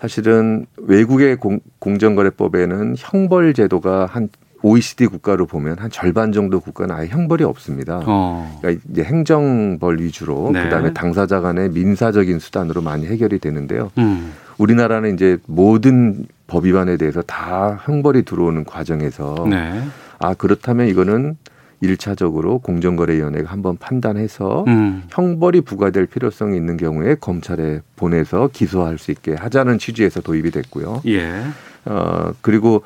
사실은 0.00 0.66
외국의 0.76 1.36
공, 1.36 1.60
공정거래법에는 1.78 2.96
형벌 2.98 3.54
제도가 3.54 4.06
한 4.06 4.28
OECD 4.62 5.06
국가로 5.06 5.46
보면 5.46 5.78
한 5.78 5.90
절반 5.90 6.32
정도 6.32 6.60
국가는 6.60 6.94
아예 6.94 7.08
형벌이 7.08 7.44
없습니다. 7.44 8.00
어. 8.04 8.58
그러니까 8.60 8.82
이제 8.90 9.04
행정벌 9.04 10.00
위주로 10.00 10.50
네. 10.52 10.64
그다음에 10.64 10.92
당사자 10.92 11.40
간의 11.40 11.70
민사적인 11.70 12.38
수단으로 12.38 12.82
많이 12.82 13.06
해결이 13.06 13.38
되는데요. 13.38 13.90
음. 13.98 14.32
우리나라는 14.58 15.14
이제 15.14 15.38
모든 15.46 16.26
법 16.46 16.64
위반에 16.64 16.96
대해서 16.96 17.22
다 17.22 17.78
형벌이 17.84 18.22
들어오는 18.22 18.64
과정에서 18.64 19.46
네. 19.48 19.82
아 20.18 20.34
그렇다면 20.34 20.88
이거는 20.88 21.36
일차적으로 21.80 22.58
공정거래위원회가 22.60 23.50
한번 23.50 23.76
판단해서 23.76 24.64
음. 24.66 25.02
형벌이 25.10 25.60
부과될 25.60 26.06
필요성이 26.06 26.56
있는 26.56 26.76
경우에 26.76 27.16
검찰에 27.16 27.80
보내서 27.96 28.48
기소할 28.52 28.98
수 28.98 29.10
있게 29.10 29.34
하자는 29.34 29.78
취지에서 29.78 30.20
도입이 30.20 30.50
됐고요. 30.50 31.02
예. 31.06 31.42
어 31.84 32.32
그리고 32.40 32.82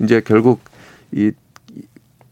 이제 0.00 0.20
결국 0.24 0.60
이 1.12 1.32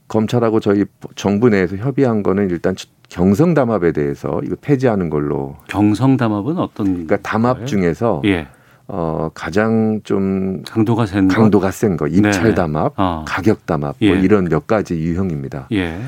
검찰하고 0.08 0.60
저희 0.60 0.84
정부 1.16 1.48
내에서 1.48 1.76
협의한 1.76 2.22
거는 2.22 2.50
일단 2.50 2.74
경성 3.08 3.54
담합에 3.54 3.92
대해서 3.92 4.40
이거 4.44 4.56
폐지하는 4.60 5.10
걸로. 5.10 5.56
경성 5.68 6.16
담합은 6.16 6.58
어떤? 6.58 6.86
그러니까 6.86 7.16
담합 7.18 7.54
거예요? 7.56 7.66
중에서 7.66 8.22
예. 8.24 8.48
어 8.88 9.30
가장 9.32 10.00
좀 10.04 10.62
강도가 10.64 11.06
센 11.06 11.28
강도가 11.28 11.70
센 11.70 11.96
거, 11.96 12.06
입찰 12.06 12.44
네. 12.44 12.54
담합, 12.54 12.92
어. 12.96 13.24
가격 13.26 13.64
담합 13.66 13.96
뭐 13.98 14.08
예. 14.08 14.14
뭐 14.14 14.22
이런 14.22 14.44
몇 14.44 14.66
가지 14.66 14.94
유형입니다. 14.94 15.68
예. 15.72 16.00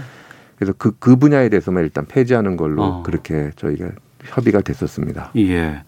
그래서 0.57 0.75
그, 0.77 0.93
그 0.99 1.17
분야에 1.17 1.49
대해서만 1.49 1.85
일단 1.85 2.07
폐지하는 2.07 2.57
걸로 2.57 2.83
어. 2.83 3.03
그렇게 3.03 3.51
저희가 3.57 3.91
협의가 4.23 4.61
됐었습니다. 4.61 5.33
예. 5.37 5.83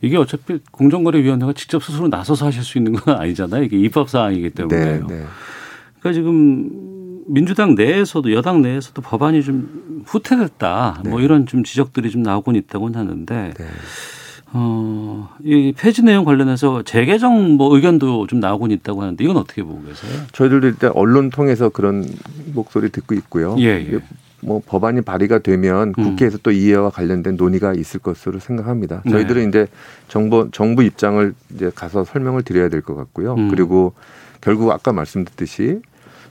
이게 0.00 0.16
어차피 0.18 0.58
공정거래위원회가 0.70 1.54
직접 1.54 1.82
스스로 1.82 2.08
나서서 2.08 2.46
하실 2.46 2.62
수 2.62 2.78
있는 2.78 2.92
건 2.92 3.16
아니잖아요. 3.18 3.62
이게 3.62 3.78
입법 3.78 4.10
사항이기 4.10 4.50
때문에. 4.50 4.84
네, 4.84 4.92
네. 4.98 5.24
그러니까 5.98 6.12
지금 6.12 6.68
민주당 7.26 7.74
내에서도 7.74 8.32
여당 8.32 8.60
내에서도 8.60 9.00
법안이 9.00 9.42
좀 9.42 10.02
후퇴됐다. 10.04 10.92
뭐 10.96 11.02
네. 11.02 11.10
뭐 11.10 11.20
이런 11.20 11.46
좀 11.46 11.64
지적들이 11.64 12.10
좀 12.10 12.22
나오곤 12.22 12.56
있다고는 12.56 13.00
하는데 13.00 13.54
네. 13.56 13.64
어, 14.56 15.28
이 15.42 15.72
폐지 15.76 16.02
내용 16.02 16.24
관련해서 16.24 16.82
재개정 16.84 17.56
뭐 17.56 17.74
의견도 17.74 18.28
좀 18.28 18.38
나오곤 18.38 18.70
있다고 18.70 19.02
하는데 19.02 19.22
이건 19.22 19.36
어떻게 19.36 19.62
보고 19.64 19.82
계세요? 19.82 20.12
저희들도 20.32 20.66
일단 20.68 20.92
언론 20.94 21.30
통해서 21.30 21.68
그런 21.68 22.06
목소리 22.54 22.90
듣고 22.90 23.14
있고요. 23.16 23.56
예, 23.58 23.64
예. 23.92 23.98
뭐 24.40 24.62
법안이 24.64 25.00
발의가 25.00 25.38
되면 25.40 25.88
음. 25.98 26.04
국회에서 26.04 26.38
또 26.42 26.52
이해와 26.52 26.90
관련된 26.90 27.36
논의가 27.36 27.72
있을 27.74 27.98
것으로 27.98 28.38
생각합니다. 28.38 29.02
네. 29.04 29.10
저희들은 29.10 29.42
네. 29.42 29.48
이제 29.48 29.66
정부 30.06 30.48
정부 30.52 30.82
입장을 30.84 31.34
이제 31.54 31.70
가서 31.74 32.04
설명을 32.04 32.42
드려야 32.42 32.68
될 32.68 32.82
것 32.82 32.94
같고요. 32.94 33.34
음. 33.34 33.48
그리고 33.50 33.94
결국 34.40 34.70
아까 34.70 34.92
말씀드렸듯이 34.92 35.80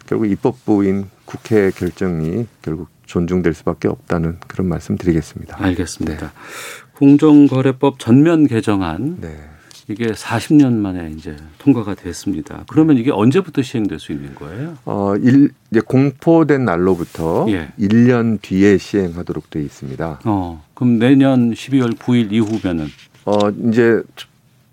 결국 0.05 0.27
입법부인 0.27 1.09
국회 1.25 1.71
결정이 1.71 2.45
결국 2.61 2.87
존중될 3.05 3.53
수밖에 3.53 3.87
없다는 3.87 4.37
그런 4.47 4.69
말씀 4.69 4.97
드리겠습니다. 4.97 5.57
알겠습니다. 5.61 6.27
네. 6.27 6.31
공정거래법 6.95 7.99
전면 7.99 8.47
개정안 8.47 9.17
네. 9.21 9.35
이게 9.89 10.11
40년 10.11 10.73
만에 10.73 11.11
이제 11.15 11.35
통과가 11.57 11.95
됐습니다. 11.95 12.63
그러면 12.69 12.97
이게 12.97 13.11
언제부터 13.11 13.61
시행될 13.61 13.99
수 13.99 14.13
있는 14.13 14.33
거예요? 14.35 14.77
어, 14.85 15.15
일, 15.17 15.49
이제 15.71 15.81
공포된 15.81 16.63
날로부터 16.63 17.45
예. 17.49 17.67
1년 17.77 18.41
뒤에 18.41 18.77
시행하도록 18.77 19.49
되어 19.49 19.61
있습니다. 19.61 20.21
어, 20.23 20.63
그럼 20.73 20.99
내년 20.99 21.51
12월 21.51 21.97
9일 21.97 22.31
이후면은 22.31 22.87
어, 23.25 23.49
이제 23.67 24.01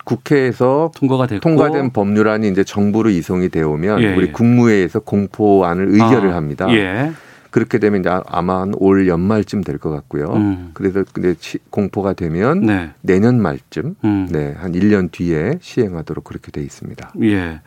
국회에서 0.04 0.92
통과가 0.94 1.26
됐고 1.26 1.40
통과된 1.40 1.90
법률안이 1.90 2.48
이제 2.48 2.64
정부로 2.64 3.10
이송이 3.10 3.48
되어 3.48 3.68
오면 3.70 4.02
예, 4.02 4.14
우리 4.14 4.28
예. 4.28 4.32
국무회에서 4.32 5.00
공포안을 5.00 5.88
의결을 5.88 6.30
아, 6.30 6.36
합니다. 6.36 6.72
예. 6.72 7.12
그렇게 7.50 7.78
되면 7.78 8.00
이제 8.00 8.10
아마 8.26 8.66
올 8.76 9.08
연말쯤 9.08 9.62
될 9.62 9.78
것 9.78 9.90
같고요. 9.90 10.32
음. 10.34 10.70
그래서 10.74 11.04
근데 11.12 11.34
공포가 11.70 12.12
되면 12.12 12.60
네. 12.60 12.90
내년 13.00 13.40
말쯤, 13.40 13.96
음. 14.04 14.28
네, 14.30 14.54
한 14.58 14.72
1년 14.72 15.10
뒤에 15.10 15.58
시행하도록 15.60 16.22
그렇게 16.24 16.50
돼 16.52 16.60
있습니다. 16.62 17.12
예. 17.22 17.60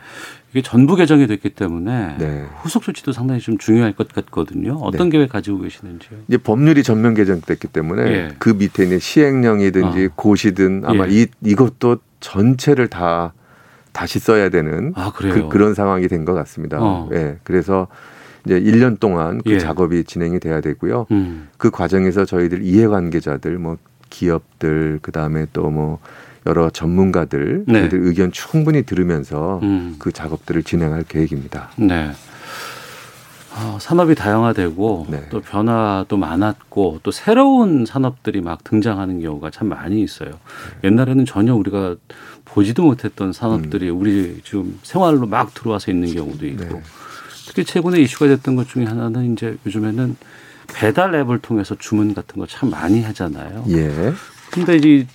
이게 0.51 0.61
전부 0.61 0.95
개정이 0.95 1.25
됐기 1.25 1.49
때문에 1.55 2.15
네. 2.19 2.45
후속 2.61 2.83
조치도 2.83 3.11
상당히 3.11 3.41
좀 3.41 3.57
중요할 3.57 3.93
것 3.93 4.07
같거든요. 4.09 4.73
어떤 4.83 5.09
네. 5.09 5.17
계획 5.17 5.29
가지고 5.31 5.59
계시는지요? 5.61 6.19
이제 6.27 6.37
법률이 6.37 6.83
전면 6.83 7.15
개정됐기 7.15 7.67
때문에 7.69 8.03
예. 8.11 8.29
그 8.37 8.49
밑에 8.49 8.83
있는 8.83 8.99
시행령이든지 8.99 10.05
어. 10.05 10.09
고시든 10.15 10.83
아마 10.85 11.07
예. 11.07 11.11
이 11.23 11.27
이것도 11.43 11.97
전체를 12.19 12.87
다 12.87 13.33
다시 13.93 14.19
써야 14.19 14.49
되는 14.49 14.91
아, 14.95 15.11
그, 15.15 15.57
런 15.57 15.73
상황이 15.73 16.07
된 16.07 16.23
것 16.25 16.33
같습니다. 16.33 16.77
어. 16.79 17.09
예. 17.13 17.37
그래서 17.43 17.87
이제 18.45 18.59
1년 18.59 18.99
동안 18.99 19.41
그 19.43 19.51
예. 19.51 19.59
작업이 19.59 20.03
진행이 20.03 20.39
돼야 20.39 20.61
되고요. 20.61 21.07
음. 21.11 21.49
그 21.57 21.71
과정에서 21.71 22.25
저희들 22.25 22.63
이해관계자들 22.63 23.57
뭐 23.57 23.77
기업들 24.09 24.99
그다음에 25.01 25.47
또 25.53 25.69
뭐 25.69 25.99
여러 26.45 26.69
전문가들 26.69 27.65
네. 27.67 27.89
들 27.89 28.01
의견 28.03 28.31
충분히 28.31 28.83
들으면서 28.83 29.59
음. 29.63 29.95
그 29.97 30.11
작업들을 30.11 30.63
진행할 30.63 31.03
계획입니다. 31.03 31.69
네. 31.77 32.11
어, 33.55 33.77
산업이 33.79 34.15
다양화되고 34.15 35.07
네. 35.09 35.27
또 35.29 35.39
변화도 35.39 36.17
많았고 36.17 37.01
또 37.03 37.11
새로운 37.11 37.85
산업들이 37.85 38.41
막 38.41 38.63
등장하는 38.63 39.21
경우가 39.21 39.51
참 39.51 39.69
많이 39.69 40.01
있어요. 40.01 40.31
네. 40.81 40.89
옛날에는 40.89 41.25
전혀 41.25 41.53
우리가 41.55 41.95
보지도 42.45 42.83
못했던 42.83 43.31
산업들이 43.31 43.89
음. 43.91 44.01
우리 44.01 44.41
지금 44.43 44.79
생활로 44.81 45.27
막 45.27 45.53
들어와서 45.53 45.91
있는 45.91 46.13
경우도 46.13 46.45
있고 46.47 46.63
네. 46.63 46.81
특히 47.53 47.63
최근에 47.65 48.01
이슈가 48.01 48.27
됐던 48.27 48.55
것 48.55 48.67
중에 48.67 48.85
하나는 48.85 49.33
이제 49.33 49.55
요즘에는 49.65 50.15
배달 50.73 51.13
앱을 51.13 51.37
통해서 51.39 51.75
주문 51.77 52.15
같은 52.15 52.39
거 52.39 52.47
참 52.47 52.71
많이 52.71 53.03
하잖아요. 53.03 53.65
예. 53.69 54.13
근데 54.51 54.75
이제 54.77 55.07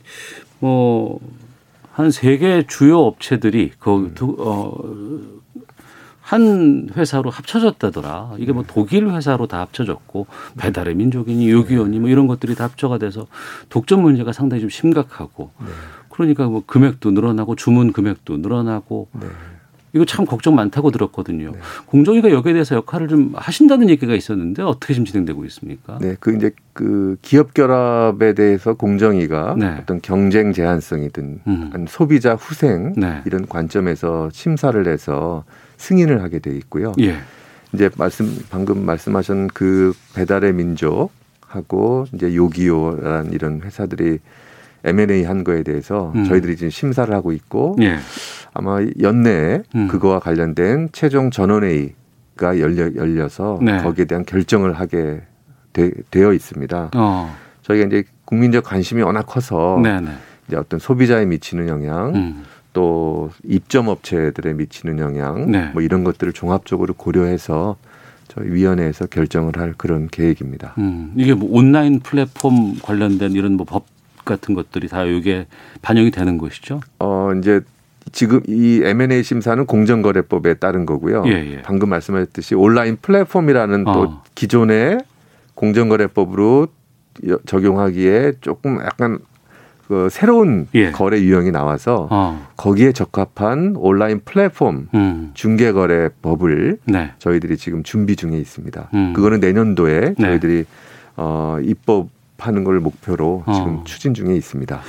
뭐 0.60 1.18
한 1.96 2.10
세 2.12 2.38
개 2.38 2.62
주요 2.68 3.00
업체들이 3.00 3.72
그 3.80 3.96
음. 3.96 4.14
어, 4.38 4.72
한 6.20 6.88
회사로 6.96 7.28
합쳐졌다더라. 7.30 8.34
이게 8.38 8.52
뭐 8.52 8.62
독일 8.64 9.08
회사로 9.10 9.48
다 9.48 9.58
합쳐졌고 9.60 10.28
배달의 10.58 10.94
민족이니 10.94 11.50
요기요니 11.50 11.98
뭐 11.98 12.08
이런 12.08 12.28
것들이 12.28 12.54
다 12.54 12.64
합쳐가 12.64 12.98
돼서 12.98 13.26
독점 13.68 14.02
문제가 14.02 14.32
상당히 14.32 14.60
좀 14.60 14.70
심각하고 14.70 15.50
네. 15.58 15.66
그러니까 16.10 16.46
뭐 16.46 16.62
금액도 16.64 17.10
늘어나고 17.10 17.56
주문 17.56 17.92
금액도 17.92 18.36
늘어나고 18.36 19.08
네. 19.18 19.26
이거 19.92 20.04
참 20.04 20.26
걱정 20.26 20.54
많다고 20.54 20.90
들었거든요. 20.90 21.52
네. 21.52 21.58
공정위가 21.86 22.30
여기에 22.30 22.52
대해서 22.52 22.76
역할을 22.76 23.08
좀 23.08 23.32
하신다는 23.34 23.88
얘기가 23.88 24.14
있었는데 24.14 24.62
어떻게 24.62 24.94
지금 24.94 25.06
진행되고 25.06 25.44
있습니까? 25.46 25.98
네, 26.00 26.16
그 26.20 26.34
이제 26.36 26.50
그 26.72 27.16
기업 27.22 27.54
결합에 27.54 28.34
대해서 28.34 28.74
공정위가 28.74 29.56
네. 29.58 29.78
어떤 29.80 30.00
경쟁 30.00 30.52
제한성이든 30.52 31.40
음. 31.46 31.86
소비자 31.88 32.34
후생 32.34 32.94
네. 32.96 33.22
이런 33.24 33.46
관점에서 33.46 34.28
심사를 34.32 34.86
해서 34.86 35.44
승인을 35.78 36.22
하게 36.22 36.38
돼 36.38 36.50
있고요. 36.56 36.92
예. 37.00 37.16
이제 37.72 37.90
말씀 37.96 38.44
방금 38.50 38.84
말씀하신 38.84 39.48
그 39.48 39.92
배달의 40.14 40.54
민족하고 40.54 42.06
이제 42.12 42.34
요기요라는 42.34 43.32
이런 43.32 43.60
회사들이 43.62 44.18
M&A 44.84 45.24
한 45.24 45.44
거에 45.44 45.62
대해서 45.62 46.12
음. 46.14 46.24
저희들이 46.24 46.56
지금 46.56 46.70
심사를 46.70 47.12
하고 47.14 47.32
있고 47.32 47.76
예. 47.80 47.98
아마 48.54 48.78
연내에 49.00 49.62
음. 49.74 49.88
그거와 49.88 50.20
관련된 50.20 50.90
최종 50.92 51.30
전원회의가 51.30 52.58
열려 52.58 52.94
열려서 52.94 53.58
네. 53.62 53.78
거기에 53.82 54.04
대한 54.04 54.24
결정을 54.24 54.72
하게 54.72 55.22
되, 55.72 56.24
어 56.24 56.32
있습니다. 56.32 56.90
어. 56.96 57.36
저희가 57.62 57.86
이제 57.86 58.04
국민적 58.24 58.64
관심이 58.64 59.02
워낙 59.02 59.22
커서 59.22 59.78
네네. 59.82 60.00
네. 60.00 60.10
이제 60.46 60.56
어떤 60.56 60.80
소비자에 60.80 61.26
미치는 61.26 61.68
영향 61.68 62.14
음. 62.14 62.44
또 62.72 63.30
입점 63.44 63.88
업체들에 63.88 64.54
미치는 64.54 64.98
영향 64.98 65.50
네. 65.50 65.70
뭐 65.72 65.82
이런 65.82 66.04
것들을 66.04 66.32
종합적으로 66.32 66.94
고려해서 66.94 67.76
저희 68.28 68.50
위원회에서 68.50 69.06
결정을 69.06 69.58
할 69.58 69.74
그런 69.76 70.06
계획입니다. 70.08 70.74
음, 70.78 71.12
이게 71.16 71.32
뭐 71.34 71.48
온라인 71.50 72.00
플랫폼 72.00 72.78
관련된 72.80 73.32
이런 73.32 73.54
뭐 73.54 73.66
법 73.66 73.86
같은 74.28 74.54
것들이 74.54 74.88
다 74.88 75.04
이게 75.04 75.46
반영이 75.82 76.10
되는 76.10 76.38
것이죠? 76.38 76.80
어 76.98 77.32
이제 77.38 77.60
지금 78.12 78.40
이 78.46 78.80
M&A 78.84 79.22
심사는 79.22 79.64
공정거래법에 79.66 80.54
따른 80.54 80.86
거고요. 80.86 81.24
예, 81.26 81.32
예. 81.32 81.62
방금 81.62 81.90
말씀하셨듯이 81.90 82.54
온라인 82.54 82.96
플랫폼이라는 83.00 83.88
어. 83.88 83.92
또 83.92 84.14
기존의 84.34 84.98
공정거래법으로 85.54 86.68
적용하기에 87.46 88.34
조금 88.40 88.78
약간 88.84 89.18
그 89.88 90.08
새로운 90.10 90.68
예. 90.74 90.90
거래 90.90 91.18
유형이 91.18 91.50
나와서 91.50 92.08
어. 92.10 92.46
거기에 92.56 92.92
적합한 92.92 93.74
온라인 93.76 94.20
플랫폼 94.22 94.88
음. 94.94 95.30
중개거래법을 95.32 96.78
네. 96.84 97.12
저희들이 97.18 97.56
지금 97.56 97.82
준비 97.82 98.14
중에 98.14 98.36
있습니다. 98.36 98.90
음. 98.92 99.12
그거는 99.14 99.40
내년도에 99.40 100.00
네. 100.00 100.14
저희들이 100.18 100.64
어, 101.16 101.56
입법 101.62 102.08
하는 102.38 102.64
걸 102.64 102.80
목표로 102.80 103.44
어. 103.46 103.52
지금 103.52 103.84
추진 103.84 104.14
중에 104.14 104.34
있습니다. 104.34 104.80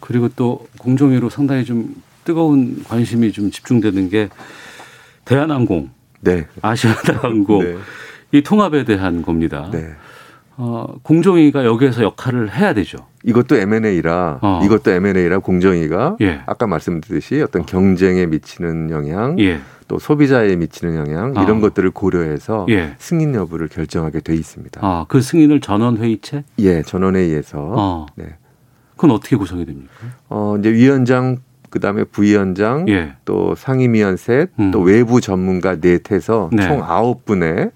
그리고 0.00 0.28
또 0.34 0.66
공정위로 0.78 1.30
상당히 1.30 1.64
좀 1.64 1.94
뜨거운 2.24 2.82
관심이 2.84 3.32
좀 3.32 3.50
집중되는 3.50 4.08
게 4.08 4.28
대한항공, 5.24 5.90
네. 6.20 6.46
아시아나항공 6.62 7.64
네. 7.64 7.76
이 8.32 8.42
통합에 8.42 8.84
대한 8.84 9.22
겁니다. 9.22 9.68
네. 9.70 9.90
어, 10.56 10.86
공정위가 11.02 11.64
여기에서 11.64 12.02
역할을 12.02 12.54
해야 12.54 12.74
되죠. 12.74 12.98
이것도 13.24 13.56
M&A라 13.56 14.38
어. 14.40 14.60
이것도 14.64 14.90
M&A라 14.92 15.38
공정위가 15.38 16.16
예. 16.20 16.42
아까 16.46 16.66
말씀드렸듯이 16.66 17.42
어떤 17.42 17.66
경쟁에 17.66 18.26
미치는 18.26 18.90
영향, 18.90 19.38
예. 19.40 19.60
또 19.88 19.98
소비자에 19.98 20.56
미치는 20.56 20.96
영향 20.96 21.32
이런 21.32 21.58
어. 21.58 21.60
것들을 21.60 21.90
고려해서 21.90 22.66
예. 22.70 22.94
승인 22.98 23.34
여부를 23.34 23.68
결정하게 23.68 24.20
돼 24.20 24.34
있습니다. 24.34 24.80
아, 24.82 25.04
그 25.08 25.20
승인을 25.20 25.60
전원 25.60 25.98
회의체? 25.98 26.44
예, 26.58 26.82
전원 26.82 27.16
회의에서. 27.16 27.58
어. 27.58 28.06
네. 28.16 28.36
그건 28.96 29.10
어떻게 29.10 29.36
구성이 29.36 29.66
됩니까? 29.66 29.90
어, 30.28 30.56
이제 30.58 30.72
위원장 30.72 31.38
그다음에 31.70 32.04
부위원장 32.04 32.88
예. 32.88 33.14
또 33.24 33.54
상임위원 33.56 34.16
셋, 34.16 34.50
음. 34.60 34.70
또 34.70 34.80
외부 34.80 35.20
전문가 35.20 35.76
넷해서 35.80 36.48
네. 36.52 36.66
총 36.68 36.82
아홉 36.82 37.24
분의 37.24 37.70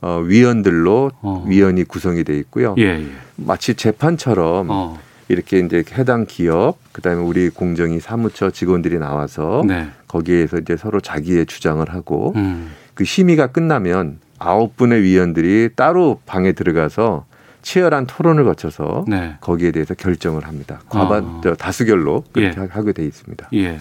어, 0.00 0.20
위원들로 0.24 1.10
어. 1.22 1.44
위원이 1.48 1.84
구성이 1.84 2.24
돼 2.24 2.36
있고요. 2.38 2.74
예, 2.78 2.82
예. 2.84 3.06
마치 3.36 3.74
재판처럼 3.74 4.68
어. 4.70 4.98
이렇게 5.28 5.58
이제 5.58 5.84
해당 5.92 6.24
기업 6.26 6.78
그다음에 6.92 7.20
우리 7.20 7.50
공정위 7.50 8.00
사무처 8.00 8.50
직원들이 8.50 8.98
나와서 8.98 9.62
네. 9.66 9.88
거기에서 10.08 10.58
이제 10.58 10.76
서로 10.76 11.00
자기의 11.00 11.46
주장을 11.46 11.86
하고 11.88 12.32
음. 12.36 12.72
그 12.94 13.04
심의가 13.04 13.48
끝나면 13.48 14.18
아홉 14.38 14.76
분의 14.76 15.02
위원들이 15.02 15.70
따로 15.76 16.20
방에 16.26 16.52
들어가서 16.52 17.26
치열한 17.62 18.06
토론을 18.06 18.44
거쳐서 18.44 19.04
네. 19.06 19.36
거기에 19.40 19.72
대해서 19.72 19.94
결정을 19.94 20.46
합니다. 20.46 20.80
과반 20.88 21.24
어. 21.24 21.54
다수결로 21.58 22.24
그렇게 22.32 22.60
예. 22.60 22.66
하게 22.66 22.92
돼 22.92 23.04
있습니다. 23.04 23.48
예. 23.54 23.80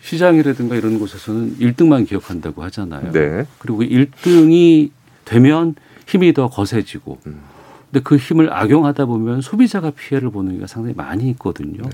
시장이라든가 0.00 0.76
이런 0.76 0.98
곳에서는 0.98 1.56
1등만 1.58 2.06
기억한다고 2.06 2.62
하잖아요. 2.64 3.12
네. 3.12 3.44
그리고 3.58 3.82
1등이 3.82 4.90
되면 5.24 5.74
힘이 6.06 6.32
더 6.32 6.48
거세지고 6.48 7.18
음. 7.26 7.40
근데 7.94 8.02
그 8.02 8.16
힘을 8.16 8.52
악용하다 8.52 9.04
보면 9.06 9.40
소비자가 9.40 9.92
피해를 9.92 10.30
보는 10.30 10.58
게 10.58 10.66
상당히 10.66 10.96
많이 10.96 11.30
있거든요. 11.30 11.80
네. 11.82 11.90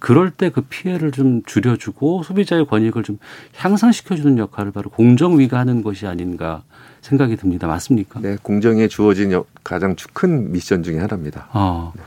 그럴 0.00 0.32
때 0.32 0.50
그 0.50 0.62
피해를 0.62 1.10
좀 1.12 1.42
줄여주고 1.46 2.22
소비자의 2.24 2.66
권익을 2.66 3.02
좀 3.04 3.18
향상시켜주는 3.56 4.36
역할을 4.38 4.72
바로 4.72 4.90
공정위가 4.90 5.58
하는 5.58 5.82
것이 5.82 6.06
아닌가 6.06 6.62
생각이 7.02 7.36
듭니다. 7.36 7.66
맞습니까? 7.66 8.20
네, 8.20 8.36
공정에 8.42 8.88
주어진 8.88 9.42
가장 9.62 9.94
큰 10.12 10.50
미션 10.52 10.82
중의 10.82 11.00
하나입니다. 11.00 11.48
어. 11.52 11.92
네. 11.96 12.02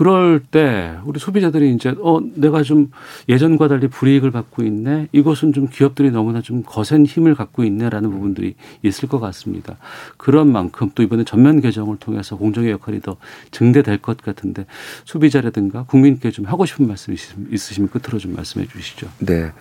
그럴 0.00 0.40
때 0.40 0.96
우리 1.04 1.20
소비자들이 1.20 1.74
이제 1.74 1.94
어 2.00 2.20
내가 2.34 2.62
좀 2.62 2.90
예전과 3.28 3.68
달리 3.68 3.86
불이익을 3.86 4.30
받고 4.30 4.62
있네. 4.62 5.08
이것은 5.12 5.52
좀 5.52 5.68
기업들이 5.68 6.10
너무나 6.10 6.40
좀 6.40 6.62
거센 6.64 7.04
힘을 7.04 7.34
갖고 7.34 7.64
있네라는 7.64 8.10
부분들이 8.10 8.54
있을 8.82 9.10
것 9.10 9.20
같습니다. 9.20 9.76
그런 10.16 10.50
만큼 10.50 10.90
또 10.94 11.02
이번에 11.02 11.24
전면 11.24 11.60
개정을 11.60 11.98
통해서 11.98 12.38
공정의 12.38 12.70
역할이 12.70 13.02
더 13.02 13.18
증대될 13.50 13.98
것 13.98 14.16
같은데 14.16 14.64
소비자라든가 15.04 15.82
국민께 15.82 16.30
좀 16.30 16.46
하고 16.46 16.64
싶은 16.64 16.88
말씀 16.88 17.12
있으시면 17.12 17.90
끝으로 17.90 18.18
좀 18.18 18.34
말씀해 18.34 18.68
주시죠. 18.68 19.06
네. 19.18 19.52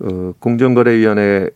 어, 0.00 0.34
공정거래위원회가 0.40 1.52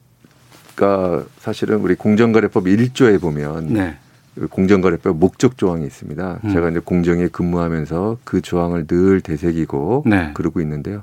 사실은 1.39 1.81
우리 1.81 1.97
공정거래법 1.97 2.67
1조에 2.67 3.21
보면 3.21 3.75
네. 3.75 3.97
공정거래법 4.51 5.17
목적 5.17 5.59
조항이 5.59 5.85
있습니다. 5.87 6.41
음. 6.45 6.53
제가 6.53 6.71
이제 6.71 6.81
공정에 6.81 7.29
근무하면서 7.29 8.19
그 8.25 8.41
조항을 8.41 8.87
늘 8.87 9.21
되새기고 9.21 10.05
네. 10.07 10.31
그러고 10.35 10.61
있는데요. 10.61 11.03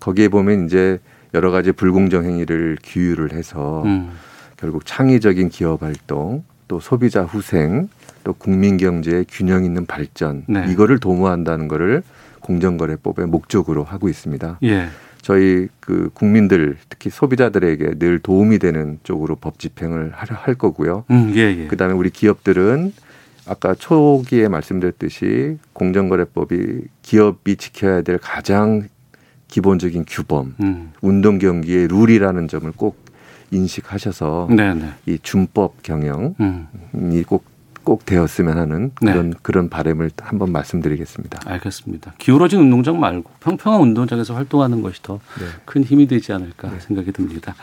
거기에 0.00 0.28
보면 0.28 0.66
이제 0.66 0.98
여러 1.34 1.50
가지 1.50 1.72
불공정 1.72 2.24
행위를 2.24 2.78
규율을 2.82 3.32
해서 3.32 3.82
음. 3.84 4.10
결국 4.56 4.84
창의적인 4.86 5.48
기업 5.48 5.82
활동 5.82 6.44
또 6.68 6.80
소비자 6.80 7.22
후생, 7.24 7.88
또 8.24 8.34
국민 8.34 8.76
경제의 8.76 9.24
균형 9.28 9.64
있는 9.64 9.86
발전 9.86 10.44
네. 10.46 10.66
이거를 10.68 10.98
도모한다는 10.98 11.68
거를 11.68 12.02
공정거래법의 12.40 13.26
목적으로 13.26 13.84
하고 13.84 14.08
있습니다. 14.08 14.58
예. 14.64 14.88
저희 15.22 15.68
그 15.80 16.10
국민들 16.14 16.76
특히 16.88 17.10
소비자들에게 17.10 17.98
늘 17.98 18.18
도움이 18.18 18.58
되는 18.58 18.98
쪽으로 19.02 19.36
법 19.36 19.58
집행을 19.58 20.12
할 20.14 20.54
거고요. 20.54 21.04
음, 21.10 21.32
예, 21.34 21.40
예. 21.58 21.66
그다음에 21.66 21.94
우리 21.94 22.10
기업들은 22.10 22.92
아까 23.46 23.74
초기에 23.74 24.48
말씀드렸듯이 24.48 25.58
공정거래법이 25.72 26.82
기업이 27.02 27.56
지켜야 27.56 28.02
될 28.02 28.18
가장 28.18 28.88
기본적인 29.48 30.04
규범, 30.06 30.54
음. 30.60 30.92
운동 31.00 31.38
경기의 31.38 31.88
룰이라는 31.88 32.48
점을 32.48 32.70
꼭 32.76 32.98
인식하셔서 33.50 34.48
네네. 34.50 34.74
네. 34.74 34.88
이 35.06 35.18
준법 35.22 35.82
경영이 35.82 36.34
음. 36.40 37.24
꼭 37.26 37.44
꼭 37.88 38.04
되었으면 38.04 38.58
하는 38.58 38.90
그런 38.96 39.30
네. 39.30 39.36
그런 39.40 39.70
바램을 39.70 40.10
한번 40.20 40.52
말씀드리겠습니다. 40.52 41.40
알겠습니다. 41.46 42.12
기울어진 42.18 42.60
운동장 42.60 43.00
말고 43.00 43.30
평평한 43.40 43.80
운동장에서 43.80 44.34
활동하는 44.34 44.82
것이 44.82 45.02
더큰 45.02 45.22
네. 45.76 45.80
힘이 45.80 46.06
되지 46.06 46.34
않을까 46.34 46.68
네. 46.68 46.80
생각이 46.80 47.12
듭니다. 47.12 47.54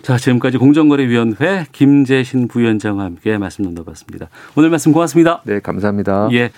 자, 0.00 0.16
지금까지 0.16 0.56
공정거래위원회 0.56 1.66
김재신 1.72 2.48
부위원장과 2.48 3.04
함께 3.04 3.36
말씀 3.36 3.62
나눠봤습니다. 3.64 4.30
오늘 4.56 4.70
말씀 4.70 4.90
고맙습니다. 4.90 5.42
네, 5.44 5.60
감사합니다. 5.60 6.30
예. 6.32 6.50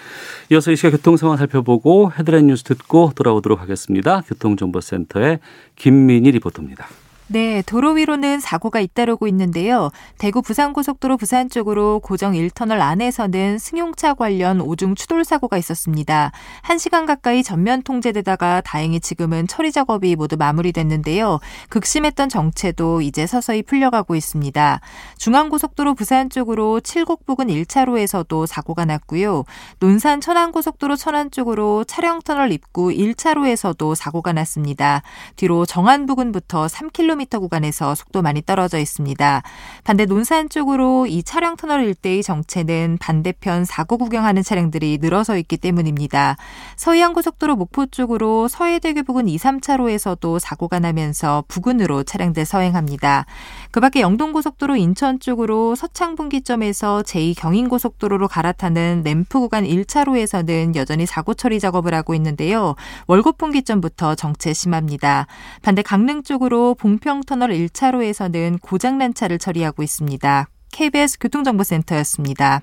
이어서 0.53 0.71
이 0.71 0.77
시각 0.77 0.91
교통 0.91 1.17
상황 1.17 1.37
살펴보고 1.37 2.13
헤드라인 2.17 2.47
뉴스 2.47 2.63
듣고 2.63 3.11
돌아오도록 3.17 3.61
하겠습니다. 3.61 4.23
교통정보센터의 4.29 5.41
김민희 5.75 6.31
리포터입니다. 6.31 6.87
네, 7.29 7.61
도로 7.67 7.91
위로는 7.91 8.39
사고가 8.39 8.79
잇따르고 8.79 9.27
있는데요. 9.27 9.91
대구 10.17 10.43
부산고속도로 10.43 11.17
부산 11.17 11.51
쪽으로 11.51 11.99
고정 11.99 12.35
1터널 12.35 12.81
안에서는 12.81 13.59
승용차 13.59 14.15
관련 14.15 14.61
오중 14.61 14.95
추돌 14.95 15.25
사고가 15.25 15.59
있었습니다. 15.59 16.31
1시간 16.63 17.05
가까이 17.05 17.43
전면 17.43 17.83
통제되다가 17.83 18.61
다행히 18.61 19.01
지금은 19.01 19.49
처리 19.49 19.73
작업이 19.73 20.15
모두 20.15 20.37
마무리됐는데요. 20.37 21.41
극심했던 21.69 22.29
정체도 22.29 23.01
이제 23.01 23.27
서서히 23.27 23.65
풀려가고 23.65 24.15
있습니다. 24.15 24.81
중앙고속도로 25.19 25.95
부산 25.95 26.31
쪽으로 26.31 26.79
칠곡 26.79 27.27
부근 27.27 27.49
1차로에서도 27.49 28.47
사고가 28.47 28.85
났고요. 28.85 29.43
논산 29.81 30.21
천안고속도로 30.21 30.95
천안 30.95 31.33
쪽으로 31.33 31.83
차량터널 31.83 32.53
입구 32.53 32.91
1차로에서도 32.91 33.97
사고가 33.97 34.33
났습니다. 34.33 35.03
뒤로 35.35 35.67
정안 35.67 36.07
부근부터 36.07 36.67
3km 36.67 37.16
10km 37.17 37.41
구간에서 37.41 37.95
속도 37.95 38.23
많이 38.23 38.43
떨어져 38.43 38.79
있습니다. 38.79 39.43
반대 39.85 40.05
논산 40.05 40.49
쪽으로 40.49 41.07
이 41.07 41.23
차량 41.23 41.57
터널 41.57 41.85
일대의 41.85 42.23
정체는 42.23 42.99
반대편 43.01 43.65
사고 43.65 43.99
구경하는 43.99 44.43
차량들이 44.43 44.99
늘어서 45.01 45.37
있기 45.39 45.57
때문입니다. 45.57 46.37
서해안 46.77 47.15
고속도로 47.15 47.57
목포 47.57 47.87
쪽으로 47.87 48.49
서해대교 48.49 49.05
부근 49.05 49.29
2, 49.29 49.37
3차로에서도 49.39 50.39
사고가 50.39 50.79
나면서 50.79 51.45
부근으로 51.49 52.03
차량들 52.03 52.45
서행합니다. 52.45 53.27
그 53.71 53.81
밖에 53.81 54.01
영동고속도로 54.01 54.77
인천 54.77 55.21
쪽으로 55.21 55.75
서창분기점에서 55.75 57.03
제2경인고속도로로 57.03 58.29
갈아타는 58.29 59.03
램프 59.05 59.41
구간 59.41 59.65
1차로에서는 59.65 60.77
여전히 60.77 61.07
사고 61.07 61.35
처리 61.35 61.61
작업을 61.61 61.95
하고 61.95 62.15
있는데요. 62.15 62.75
월곡분기점부터 63.07 64.15
정체 64.15 64.53
심합니다. 64.53 65.27
반대 65.63 65.83
강릉 65.83 66.23
쪽으로 66.23 66.75
봉 66.75 66.99
부평터널 67.07 67.51
1차로에서는 67.51 68.61
고장난 68.61 69.15
차를 69.15 69.39
처리하고 69.39 69.85
있습니다. 69.85 70.49
KBS 70.73 71.19
교통정보센터였습니다. 71.21 72.63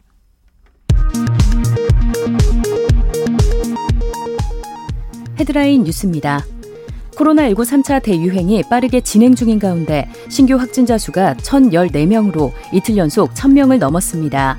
헤드라인 5.40 5.84
뉴스입니다. 5.84 6.44
코로나19 7.12 7.56
3차 7.56 8.04
대유행이 8.04 8.64
빠르게 8.70 9.00
진행 9.00 9.34
중인 9.34 9.60
가운데 9.60 10.10
신규 10.30 10.56
확진자 10.56 10.98
수가 10.98 11.36
1,014명으로 11.36 12.52
이틀 12.74 12.98
연속 12.98 13.34
1,000명을 13.34 13.78
넘었습니다. 13.80 14.58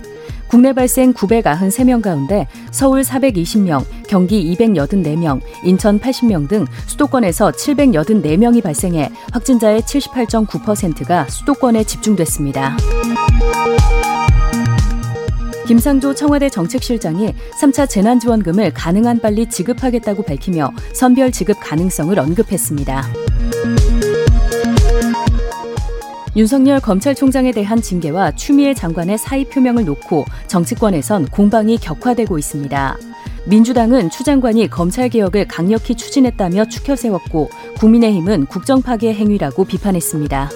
국내 0.48 0.72
발생 0.72 1.12
993명 1.12 2.02
가운데 2.02 2.46
서울 2.70 3.02
420명, 3.02 3.84
경기 4.08 4.54
284명, 4.54 5.40
인천 5.64 5.98
80명 5.98 6.48
등 6.48 6.64
수도권에서 6.86 7.50
784명이 7.52 8.62
발생해 8.62 9.10
확진자의 9.32 9.82
78.9%가 9.82 11.28
수도권에 11.28 11.84
집중됐습니다. 11.84 12.76
김상조 15.66 16.14
청와대 16.14 16.50
정책실장이 16.50 17.34
3차 17.58 17.88
재난지원금을 17.88 18.74
가능한 18.74 19.20
빨리 19.20 19.48
지급하겠다고 19.48 20.22
밝히며 20.24 20.70
선별 20.92 21.32
지급 21.32 21.56
가능성을 21.58 22.18
언급했습니다. 22.18 23.33
윤석열 26.36 26.80
검찰총장에 26.80 27.52
대한 27.52 27.80
징계와 27.80 28.32
추미애 28.32 28.74
장관의 28.74 29.18
사의 29.18 29.44
표명을 29.44 29.84
놓고 29.84 30.24
정치권에선 30.48 31.26
공방이 31.26 31.78
격화되고 31.78 32.38
있습니다. 32.38 32.96
민주당은 33.46 34.10
추 34.10 34.24
장관이 34.24 34.68
검찰 34.68 35.08
개혁을 35.08 35.46
강력히 35.46 35.94
추진했다며 35.94 36.64
추켜 36.64 36.96
세웠고 36.96 37.50
국민의힘은 37.78 38.46
국정 38.46 38.82
파괴 38.82 39.14
행위라고 39.14 39.64
비판했습니다. 39.64 40.50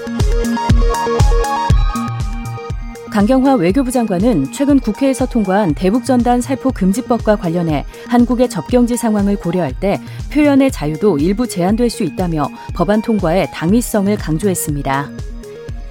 강경화 3.13 3.55
외교부 3.55 3.91
장관은 3.91 4.53
최근 4.53 4.79
국회에서 4.81 5.27
통과한 5.27 5.75
대북전단 5.75 6.41
살포 6.41 6.71
금지법과 6.73 7.37
관련해 7.37 7.85
한국의 8.07 8.49
접경지 8.49 8.97
상황을 8.97 9.37
고려할 9.37 9.73
때 9.79 10.01
표현의 10.33 10.71
자유도 10.71 11.19
일부 11.19 11.47
제한될 11.47 11.89
수 11.91 12.05
있다며 12.05 12.49
법안 12.75 13.01
통과의 13.01 13.49
당위성을 13.53 14.15
강조했습니다. 14.17 15.11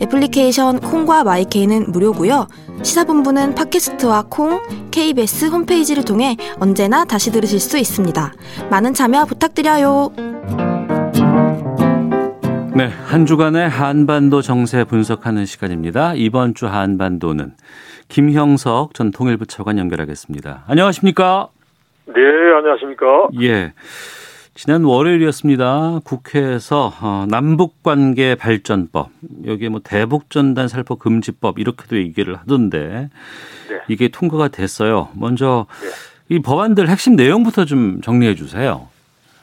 애플리케이션 0.00 0.80
콩과 0.80 1.24
마이케이는 1.24 1.92
무료고요. 1.92 2.46
시사본부는 2.82 3.54
팟캐스트와 3.54 4.24
콩, 4.28 4.60
KBS 4.90 5.46
홈페이지를 5.46 6.04
통해 6.04 6.36
언제나 6.60 7.04
다시 7.04 7.30
들으실 7.30 7.60
수 7.60 7.78
있습니다. 7.78 8.32
많은 8.70 8.94
참여 8.94 9.24
부탁드려요. 9.26 10.12
네, 12.76 12.88
한 13.06 13.24
주간의 13.24 13.68
한반도 13.68 14.42
정세 14.42 14.82
분석하는 14.82 15.46
시간입니다. 15.46 16.14
이번 16.14 16.54
주 16.54 16.66
한반도는 16.66 17.52
김형석 18.08 18.94
전 18.94 19.12
통일부 19.12 19.46
차관 19.46 19.78
연결하겠습니다. 19.78 20.64
안녕하십니까? 20.66 21.48
네, 22.06 22.14
안녕하십니까? 22.56 23.28
예. 23.42 23.72
지난 24.56 24.84
월요일이었습니다. 24.84 26.00
국회에서 26.04 26.92
어, 27.02 27.26
남북 27.28 27.82
관계 27.82 28.36
발전법 28.36 29.08
여기에 29.46 29.68
뭐 29.68 29.80
대북 29.82 30.30
전단 30.30 30.68
살포 30.68 30.94
금지법 30.94 31.58
이렇게도 31.58 31.96
얘기를 31.96 32.36
하던데 32.36 33.10
네. 33.68 33.80
이게 33.88 34.08
통과가 34.08 34.48
됐어요. 34.48 35.08
먼저 35.16 35.66
네. 35.82 36.36
이 36.36 36.40
법안들 36.40 36.88
핵심 36.88 37.16
내용부터 37.16 37.64
좀 37.64 38.00
정리해 38.00 38.36
주세요. 38.36 38.86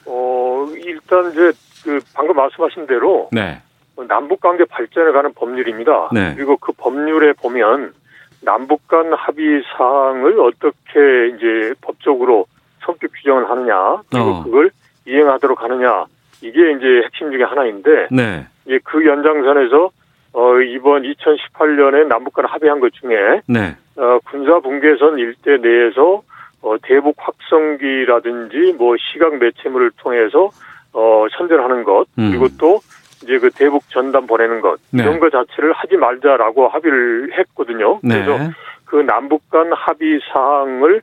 어 0.06 0.66
일단 0.76 1.30
이제 1.30 1.52
그 1.84 2.00
방금 2.14 2.34
말씀하신 2.34 2.86
대로 2.86 3.28
네. 3.32 3.60
남북 4.08 4.40
관계 4.40 4.64
발전에 4.64 5.12
관한 5.12 5.34
법률입니다. 5.34 6.08
네. 6.14 6.34
그리고 6.34 6.56
그 6.56 6.72
법률에 6.72 7.34
보면 7.34 7.92
남북 8.40 8.88
간 8.88 9.12
합의 9.12 9.62
사항을 9.76 10.40
어떻게 10.40 11.36
이제 11.36 11.74
법적으로 11.82 12.46
성격 12.80 13.10
규정을 13.12 13.50
하느냐 13.50 14.02
그리고 14.10 14.30
어. 14.30 14.42
그걸 14.42 14.70
이행하도록 15.06 15.62
하느냐 15.62 16.06
이게 16.40 16.72
이제 16.72 17.02
핵심 17.04 17.30
중에 17.30 17.44
하나인데 17.44 18.08
네. 18.10 18.46
이제 18.66 18.78
그 18.84 19.06
연장선에서 19.06 19.90
어 20.34 20.60
이번 20.60 21.02
2018년에 21.02 22.06
남북 22.06 22.34
간 22.34 22.46
합의한 22.46 22.80
것 22.80 22.92
중에 22.94 23.42
네. 23.46 23.76
어 23.96 24.18
군사 24.30 24.58
분계선 24.60 25.18
일대 25.18 25.58
내에서 25.58 26.22
어 26.62 26.76
대북 26.82 27.16
확성기라든지 27.18 28.74
뭐 28.78 28.96
시각 29.12 29.36
매체물을 29.36 29.92
통해서 29.98 30.50
어 30.92 31.26
선전하는 31.36 31.84
것 31.84 32.06
음. 32.18 32.30
그리고 32.30 32.48
또 32.58 32.80
이제 33.22 33.38
그 33.38 33.50
대북 33.50 33.88
전단 33.90 34.26
보내는 34.26 34.60
것 34.60 34.78
네. 34.90 35.02
이런 35.02 35.20
것 35.20 35.30
자체를 35.30 35.72
하지 35.72 35.96
말자라고 35.96 36.68
합의를 36.68 37.32
했거든요. 37.38 38.00
네. 38.02 38.24
그래서 38.24 38.50
그 38.84 38.96
남북 38.96 39.48
간 39.50 39.72
합의 39.72 40.20
사항을 40.32 41.02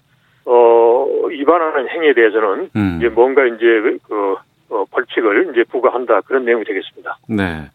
어, 0.51 1.05
위반하는 1.27 1.87
행위에 1.89 2.13
대해서는 2.13 2.71
음. 2.75 2.97
이제 2.97 3.09
뭔가 3.09 3.45
이제 3.45 3.97
그 4.07 4.35
어, 4.69 4.83
벌칙을 4.89 5.51
이제 5.51 5.63
부과한다 5.69 6.21
그런 6.21 6.43
내용이 6.43 6.63
되겠습니다. 6.65 7.17
네. 7.27 7.69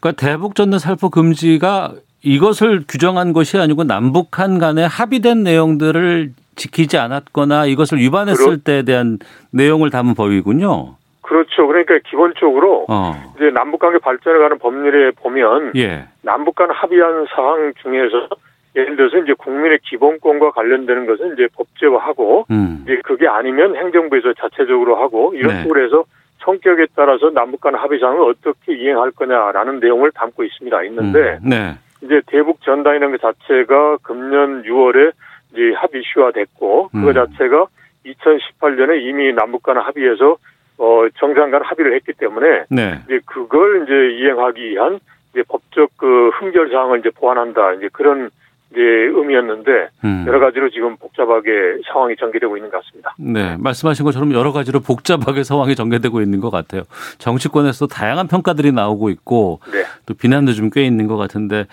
그러니까 0.00 0.12
대북 0.26 0.54
전단 0.54 0.78
살포 0.78 1.10
금지가 1.10 1.92
이것을 2.22 2.84
규정한 2.88 3.34
것이 3.34 3.58
아니고 3.58 3.84
남북한 3.84 4.58
간에 4.58 4.84
합의된 4.84 5.42
내용들을 5.42 6.30
지키지 6.56 6.96
않았거나 6.96 7.66
이것을 7.66 7.98
위반했을 7.98 8.44
그렇... 8.46 8.56
때에 8.62 8.82
대한 8.84 9.18
내용을 9.52 9.90
담은 9.90 10.14
법이군요. 10.14 10.96
그렇죠. 11.20 11.66
그러니까 11.66 11.98
기본적으로 12.08 12.86
어. 12.88 13.34
이제 13.36 13.50
남북 13.50 13.80
관계 13.80 13.98
발전을 13.98 14.40
가는 14.40 14.58
법률에 14.58 15.10
보면 15.10 15.72
예. 15.76 16.04
남북 16.22 16.54
간 16.54 16.70
합의한 16.70 17.26
사항 17.34 17.72
중에서 17.82 18.28
예를 18.76 18.96
들어서 18.96 19.18
이제 19.18 19.32
국민의 19.34 19.78
기본권과 19.84 20.50
관련되는 20.50 21.06
것은 21.06 21.34
이제 21.34 21.46
법제화하고 21.54 22.46
음. 22.50 22.80
이제 22.82 23.00
그게 23.04 23.28
아니면 23.28 23.76
행정부에서 23.76 24.34
자체적으로 24.34 24.96
하고 24.96 25.32
이런 25.34 25.54
네. 25.54 25.62
식으로 25.62 25.84
해서 25.84 26.04
성격에 26.38 26.86
따라서 26.94 27.30
남북 27.30 27.60
간 27.60 27.74
합의 27.74 28.00
사항을 28.00 28.20
어떻게 28.22 28.74
이행할 28.74 29.12
거냐라는 29.12 29.80
내용을 29.80 30.10
담고 30.12 30.44
있습니다. 30.44 30.82
있는데 30.84 31.38
음. 31.42 31.48
네. 31.48 31.74
이제 32.02 32.20
대북 32.26 32.62
전단이라는 32.62 33.16
것 33.16 33.20
자체가 33.20 33.98
금년 34.02 34.62
6월에 34.64 35.12
이제 35.52 35.72
합의시화됐고 35.76 36.90
음. 36.94 37.00
그거 37.00 37.12
자체가 37.12 37.66
2018년에 38.04 39.00
이미 39.00 39.32
남북 39.32 39.62
간 39.62 39.78
합의해서 39.78 40.36
어 40.76 41.06
정상 41.14 41.52
간 41.52 41.62
합의를 41.62 41.94
했기 41.94 42.12
때문에 42.12 42.64
네. 42.68 42.98
이제 43.04 43.20
그걸 43.24 43.84
이제 43.84 44.18
이행하기 44.18 44.70
위한 44.70 44.98
이제 45.30 45.42
법적 45.48 45.90
그 45.96 46.30
흥결 46.30 46.70
사항을 46.70 46.98
이제 46.98 47.10
보완한다 47.10 47.74
이제 47.74 47.88
그런 47.92 48.30
이제 48.74 48.80
의미였는데 48.82 49.88
음. 50.04 50.24
여러 50.26 50.40
가지로 50.40 50.68
지금 50.70 50.96
복잡하게 50.96 51.78
상황이 51.92 52.16
전개되고 52.16 52.56
있는 52.56 52.70
것 52.70 52.82
같습니다. 52.84 53.14
네, 53.18 53.56
말씀하신 53.58 54.04
것처럼 54.04 54.32
여러 54.32 54.50
가지로 54.52 54.80
복잡하게 54.80 55.44
상황이 55.44 55.76
전개되고 55.76 56.20
있는 56.20 56.40
것 56.40 56.50
같아요. 56.50 56.82
정치권에서 57.18 57.86
다양한 57.86 58.26
평가들이 58.28 58.72
나오고 58.72 59.10
있고 59.10 59.60
네. 59.72 59.84
또 60.06 60.14
비난도 60.14 60.52
좀 60.52 60.70
꽤 60.74 60.84
있는 60.84 61.06
것 61.06 61.16
같은데 61.16 61.66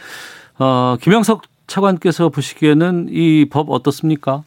어, 0.60 0.96
김영석 1.02 1.42
차관께서 1.66 2.30
보시기에는 2.30 3.08
이 3.10 3.46
법 3.52 3.70
어떻습니까? 3.72 4.44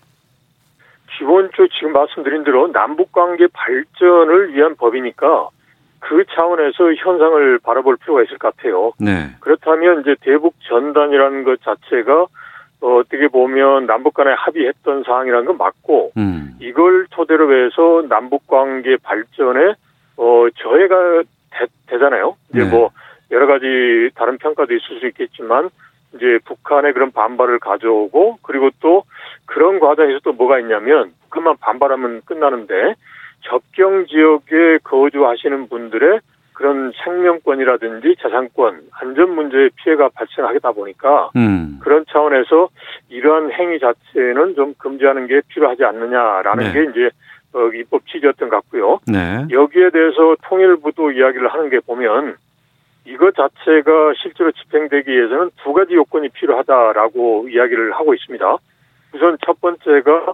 기본적으로 1.19 1.69
지금 1.77 1.93
말씀드린 1.93 2.45
대로 2.45 2.71
남북 2.73 3.11
관계 3.13 3.47
발전을 3.53 4.55
위한 4.55 4.77
법이니까 4.77 5.49
그 6.01 6.25
차원에서 6.35 6.93
현상을 6.95 7.59
바라볼 7.61 7.97
필요가 7.97 8.23
있을 8.23 8.37
것 8.39 8.55
같아요. 8.55 8.93
네. 8.99 9.31
그렇다면 9.41 10.03
이제 10.03 10.15
대북 10.21 10.55
전단이라는 10.69 11.45
것 11.45 11.61
자체가 11.63 12.27
어, 12.85 13.03
떻게 13.05 13.29
보면 13.29 13.87
남북 13.87 14.13
간에 14.13 14.35
합의했던 14.35 15.05
사항이라는 15.05 15.47
건 15.47 15.57
맞고 15.57 16.13
음. 16.19 16.55
이걸 16.61 17.07
토대로 17.11 17.51
해서 17.51 18.07
남북 18.11 18.47
관계 18.47 18.99
발전에 18.99 19.73
어, 20.19 20.47
저해가 20.55 21.23
되, 21.51 21.99
잖아요 21.99 22.37
이제 22.51 22.63
네. 22.63 22.71
뭐 22.71 22.91
여러 23.31 23.47
가지 23.47 24.11
다른 24.15 24.37
평가도 24.37 24.75
있을 24.75 25.01
수 25.01 25.07
있겠지만 25.07 25.71
이제 26.15 26.39
북한의 26.45 26.93
그런 26.93 27.11
반발을 27.11 27.59
가져오고 27.59 28.41
그리고 28.43 28.69
또 28.81 29.05
그런 29.47 29.81
과정에서 29.81 30.19
또 30.23 30.35
뭐가 30.35 30.59
있냐면 30.59 31.15
그만 31.31 31.57
반발하면 31.59 32.21
끝나는데 32.27 32.97
접경 33.49 34.05
지역에 34.07 34.79
거주하시는 34.85 35.71
분들의 35.71 36.21
그런 36.55 36.93
생명권이라든지 37.05 38.15
자산권, 38.23 38.83
안전 38.93 39.35
문제의 39.35 39.71
피해가 39.75 40.09
발생하다 40.15 40.73
보니까 40.73 41.31
음. 41.37 41.79
그런 41.83 42.05
차원에서 42.09 42.69
이러한 43.09 43.51
행위 43.53 43.79
자체는 43.81 44.55
좀 44.55 44.75
금지하는 44.79 45.27
게 45.27 45.43
필요하지 45.49 45.85
않느냐라는 45.85 46.65
네. 46.65 46.73
게 46.73 46.91
이제 46.91 47.11
어, 47.55 47.69
입법 47.75 48.07
취지였던 48.07 48.49
것 48.49 48.57
같고요. 48.57 49.01
네. 49.07 49.47
여기에 49.51 49.91
대해서 49.91 50.37
통일부도 50.45 51.11
이야기를 51.11 51.49
하는 51.49 51.71
게 51.71 51.81
보면 51.81 52.37
이것 53.05 53.35
자체가 53.35 54.15
실제로 54.17 54.51
집행되기 54.53 55.11
위해서는 55.11 55.51
두 55.63 55.73
가지 55.73 55.95
요건이 55.95 56.31
필요하다라고 56.31 57.49
이야기를 57.51 57.93
하고 57.93 58.15
있습니다. 58.15 58.57
우선 59.15 59.37
첫 59.45 59.61
번째가 59.61 60.33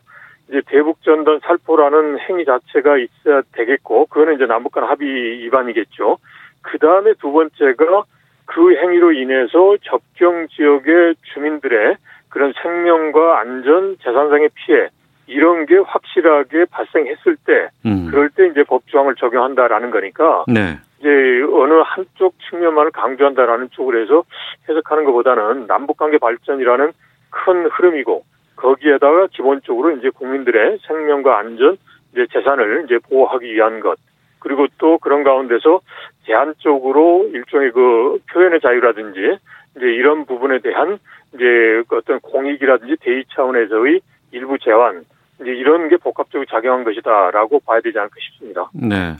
이제 0.50 0.62
대북전단 0.66 1.40
살포라는 1.44 2.18
행위 2.18 2.44
자체가 2.44 2.98
있어야 2.98 3.42
되겠고, 3.52 4.06
그거는 4.06 4.34
이제 4.34 4.46
남북 4.46 4.72
간 4.72 4.84
합의 4.84 5.08
위반이겠죠. 5.44 6.18
그 6.62 6.78
다음에 6.78 7.14
두 7.20 7.30
번째가 7.30 8.02
그 8.46 8.74
행위로 8.76 9.12
인해서 9.12 9.76
접경 9.82 10.48
지역의 10.48 11.14
주민들의 11.32 11.96
그런 12.28 12.52
생명과 12.60 13.38
안전, 13.38 13.96
재산상의 14.02 14.50
피해, 14.54 14.88
이런 15.28 15.66
게 15.66 15.76
확실하게 15.78 16.64
발생했을 16.70 17.36
때, 17.46 17.68
음. 17.86 18.08
그럴 18.10 18.28
때 18.30 18.48
이제 18.48 18.64
법조항을 18.64 19.14
적용한다라는 19.14 19.92
거니까, 19.92 20.44
네. 20.48 20.78
이제 20.98 21.08
어느 21.52 21.74
한쪽 21.84 22.34
측면만을 22.50 22.90
강조한다라는 22.90 23.70
쪽으로 23.70 24.00
해서 24.00 24.24
해석하는 24.68 25.04
것보다는 25.04 25.66
남북관계 25.66 26.18
발전이라는 26.18 26.92
큰 27.30 27.66
흐름이고 27.66 28.24
거기에다가 28.60 29.28
기본적으로 29.28 29.90
이제 29.92 30.10
국민들의 30.10 30.78
생명과 30.86 31.38
안전, 31.38 31.76
이제 32.12 32.26
재산을 32.32 32.84
이제 32.84 32.98
보호하기 33.08 33.52
위한 33.52 33.80
것. 33.80 33.98
그리고 34.38 34.66
또 34.78 34.98
그런 34.98 35.22
가운데서 35.22 35.80
제한적으로 36.24 37.28
일종의 37.32 37.72
그 37.72 38.18
표현의 38.32 38.60
자유라든지 38.60 39.38
이제 39.76 39.86
이런 39.86 40.24
부분에 40.24 40.60
대한 40.60 40.98
이제 41.34 41.82
그 41.88 41.96
어떤 41.96 42.20
공익이라든지 42.20 42.96
대의 43.00 43.24
차원에서의 43.34 44.00
일부 44.32 44.58
제한 44.58 45.04
이제 45.40 45.50
이런 45.50 45.88
게 45.88 45.96
복합적으로 45.96 46.46
작용한 46.50 46.84
것이다라고 46.84 47.60
봐야 47.60 47.80
되지 47.80 47.98
않을까 47.98 48.14
싶습니다. 48.20 48.70
네. 48.74 49.16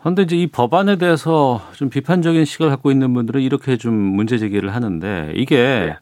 그런데 0.00 0.22
이제 0.22 0.36
이 0.36 0.46
법안에 0.46 0.96
대해서 0.96 1.62
좀 1.72 1.88
비판적인 1.88 2.44
시각을 2.44 2.70
갖고 2.70 2.90
있는 2.90 3.14
분들은 3.14 3.40
이렇게 3.40 3.78
좀 3.78 3.94
문제 3.94 4.36
제기를 4.36 4.74
하는데 4.74 5.32
이게 5.34 5.56
네. 5.56 5.96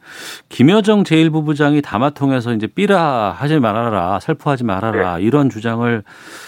김여정 0.49 1.03
제1부부장이 1.03 1.81
담화 1.81 2.09
통해서 2.09 2.53
이제 2.53 2.67
삐라 2.67 3.31
하지 3.31 3.59
말아라, 3.61 4.19
살포하지 4.19 4.65
말아라 4.65 5.17
네. 5.17 5.23
이런 5.23 5.49
주장을 5.49 6.03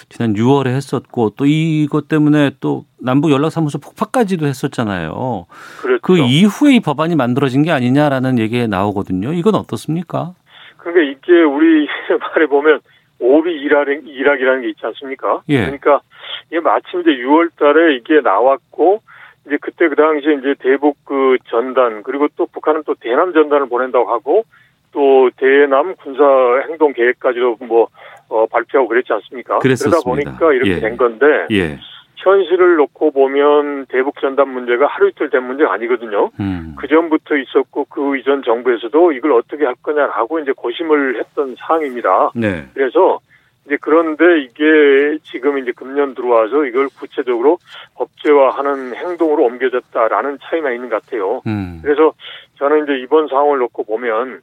지난 0.09 0.33
6월에 0.33 0.67
했었고 0.67 1.31
또 1.37 1.45
이것 1.45 2.09
때문에 2.09 2.51
또 2.59 2.83
남북 2.99 3.31
연락사무소 3.31 3.79
폭파까지도 3.79 4.45
했었잖아요. 4.45 5.45
그렇죠. 5.81 6.01
그 6.01 6.17
이후에 6.17 6.75
이 6.75 6.79
법안이 6.81 7.15
만들어진 7.15 7.63
게 7.63 7.71
아니냐라는 7.71 8.37
얘기가 8.39 8.67
나오거든요. 8.67 9.31
이건 9.31 9.55
어떻습니까? 9.55 10.33
그러니까 10.75 11.03
이게 11.03 11.41
우리 11.41 11.87
말에 12.19 12.47
보면 12.47 12.81
오비 13.19 13.51
일학, 13.51 13.87
일학이라는 13.87 14.61
게 14.61 14.69
있지 14.69 14.85
않습니까? 14.85 15.41
예. 15.49 15.61
그러니까 15.61 16.01
이게 16.47 16.59
마침 16.59 17.01
이제 17.01 17.11
6월 17.11 17.49
달에 17.55 17.95
이게 17.95 18.21
나왔고 18.21 19.01
이제 19.47 19.57
그때 19.61 19.87
그 19.87 19.95
당시에 19.95 20.33
이제 20.35 20.55
대북 20.59 20.97
그 21.05 21.37
전단 21.49 22.03
그리고 22.03 22.27
또 22.35 22.45
북한은 22.47 22.83
또 22.85 22.95
대남 22.95 23.33
전단을 23.33 23.67
보낸다고 23.67 24.09
하고 24.11 24.43
또 24.91 25.29
대남 25.37 25.95
군사 25.95 26.23
행동 26.67 26.93
계획까지도 26.93 27.57
뭐 27.61 27.87
어, 28.29 28.45
발표하고 28.47 28.87
그랬지 28.87 29.13
않습니까? 29.13 29.59
그랬었습니다. 29.59 30.01
그러다 30.01 30.09
보니까 30.09 30.53
이렇게 30.53 30.71
예. 30.71 30.79
된 30.79 30.97
건데 30.97 31.25
예. 31.51 31.79
현실을 32.25 32.75
놓고 32.77 33.11
보면 33.11 33.85
대북 33.85 34.19
전단 34.19 34.49
문제가 34.49 34.87
하루 34.87 35.09
이틀 35.09 35.29
된 35.29 35.43
문제가 35.43 35.73
아니거든요. 35.73 36.31
음. 36.39 36.75
그 36.75 36.87
전부터 36.87 37.37
있었고 37.37 37.85
그 37.85 38.17
이전 38.17 38.41
정부에서도 38.43 39.11
이걸 39.11 39.33
어떻게 39.33 39.63
할 39.63 39.75
거냐라고 39.75 40.39
이제 40.39 40.51
고심을 40.51 41.19
했던 41.19 41.55
사항입니다. 41.55 42.31
네. 42.33 42.65
그래서 42.73 43.19
이제 43.65 43.77
그런데 43.79 44.41
이게 44.41 45.19
지금 45.23 45.59
이제 45.59 45.71
금년 45.71 46.15
들어와서 46.15 46.65
이걸 46.65 46.89
구체적으로 46.99 47.59
법제화하는 47.95 48.95
행동으로 48.95 49.43
옮겨졌다라는 49.43 50.39
차이가 50.41 50.71
있는 50.71 50.89
것 50.89 51.03
같아요. 51.03 51.41
음. 51.45 51.79
그래서 51.83 52.13
저는 52.57 52.83
이제 52.83 52.97
이번 53.03 53.27
상황을 53.27 53.59
놓고 53.59 53.83
보면 53.83 54.41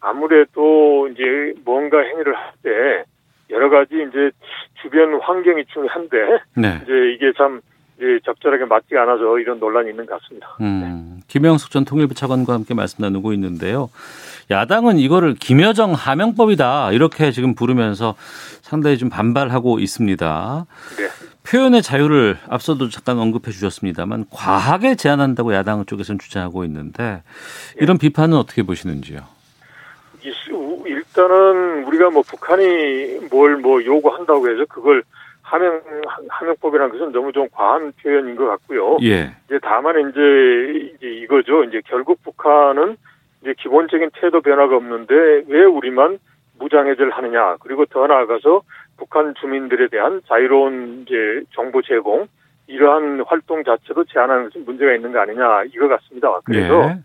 아무래도 0.00 1.08
이제 1.08 1.54
뭔가 1.64 2.00
행위를 2.00 2.34
할 2.34 2.52
때 2.62 3.04
여러 3.52 3.70
가지 3.70 3.94
이제 3.94 4.30
주변 4.80 5.20
환경이 5.20 5.64
중요한데 5.72 6.16
네. 6.56 6.80
이제 6.82 6.92
이게 7.14 7.32
참 7.36 7.60
이제 7.96 8.18
적절하게 8.24 8.64
맞지 8.64 8.96
않아서 8.96 9.38
이런 9.38 9.60
논란이 9.60 9.90
있는 9.90 10.06
것 10.06 10.20
같습니다. 10.20 10.56
음, 10.60 11.16
네. 11.18 11.24
김영숙 11.28 11.70
전 11.70 11.84
통일부 11.84 12.14
차관과 12.14 12.52
함께 12.52 12.74
말씀 12.74 13.02
나누고 13.02 13.32
있는데요. 13.34 13.90
야당은 14.50 14.98
이거를 14.98 15.34
김여정 15.34 15.92
하명법이다 15.92 16.92
이렇게 16.92 17.30
지금 17.30 17.54
부르면서 17.54 18.14
상당히 18.60 18.98
좀 18.98 19.08
반발하고 19.08 19.78
있습니다. 19.78 20.66
네. 20.96 21.08
표현의 21.44 21.82
자유를 21.82 22.38
앞서도 22.48 22.88
잠깐 22.88 23.18
언급해 23.18 23.50
주셨습니다만 23.50 24.26
과하게 24.30 24.94
제한한다고 24.94 25.54
야당 25.54 25.84
쪽에서는 25.84 26.18
주장하고 26.18 26.64
있는데 26.64 27.22
이런 27.80 27.98
비판은 27.98 28.36
어떻게 28.36 28.62
보시는지요? 28.62 29.20
일단은 31.12 31.84
우리가 31.84 32.10
뭐 32.10 32.22
북한이 32.22 33.28
뭘 33.30 33.52
뭐 33.60 33.84
요구한다고 33.84 34.48
해서 34.50 34.64
그걸 34.68 35.02
하명 35.42 35.82
하명법이라는 36.28 36.92
것은 36.92 37.12
너무 37.12 37.32
좀 37.32 37.46
과한 37.52 37.92
표현인 38.02 38.34
것 38.36 38.46
같고요. 38.46 38.96
예. 39.02 39.30
이제 39.46 39.58
다만 39.62 40.10
이제 40.10 40.90
이제 40.96 41.06
이거죠. 41.06 41.64
이제 41.64 41.82
결국 41.86 42.22
북한은 42.22 42.96
이제 43.42 43.54
기본적인 43.58 44.10
태도 44.14 44.40
변화가 44.40 44.74
없는데 44.74 45.44
왜 45.46 45.64
우리만 45.64 46.18
무장해제를 46.58 47.10
하느냐 47.10 47.56
그리고 47.60 47.84
더 47.86 48.06
나아가서 48.06 48.62
북한 48.96 49.34
주민들에 49.34 49.88
대한 49.88 50.22
자유로운 50.26 51.04
이제 51.06 51.42
정보 51.54 51.82
제공 51.82 52.26
이러한 52.68 53.22
활동 53.26 53.64
자체도 53.64 54.04
제한하는 54.04 54.44
것은 54.44 54.64
문제가 54.64 54.94
있는 54.94 55.12
거 55.12 55.20
아니냐 55.20 55.64
이거 55.74 55.88
같습니다. 55.88 56.40
그래서 56.44 56.86
네. 56.86 56.98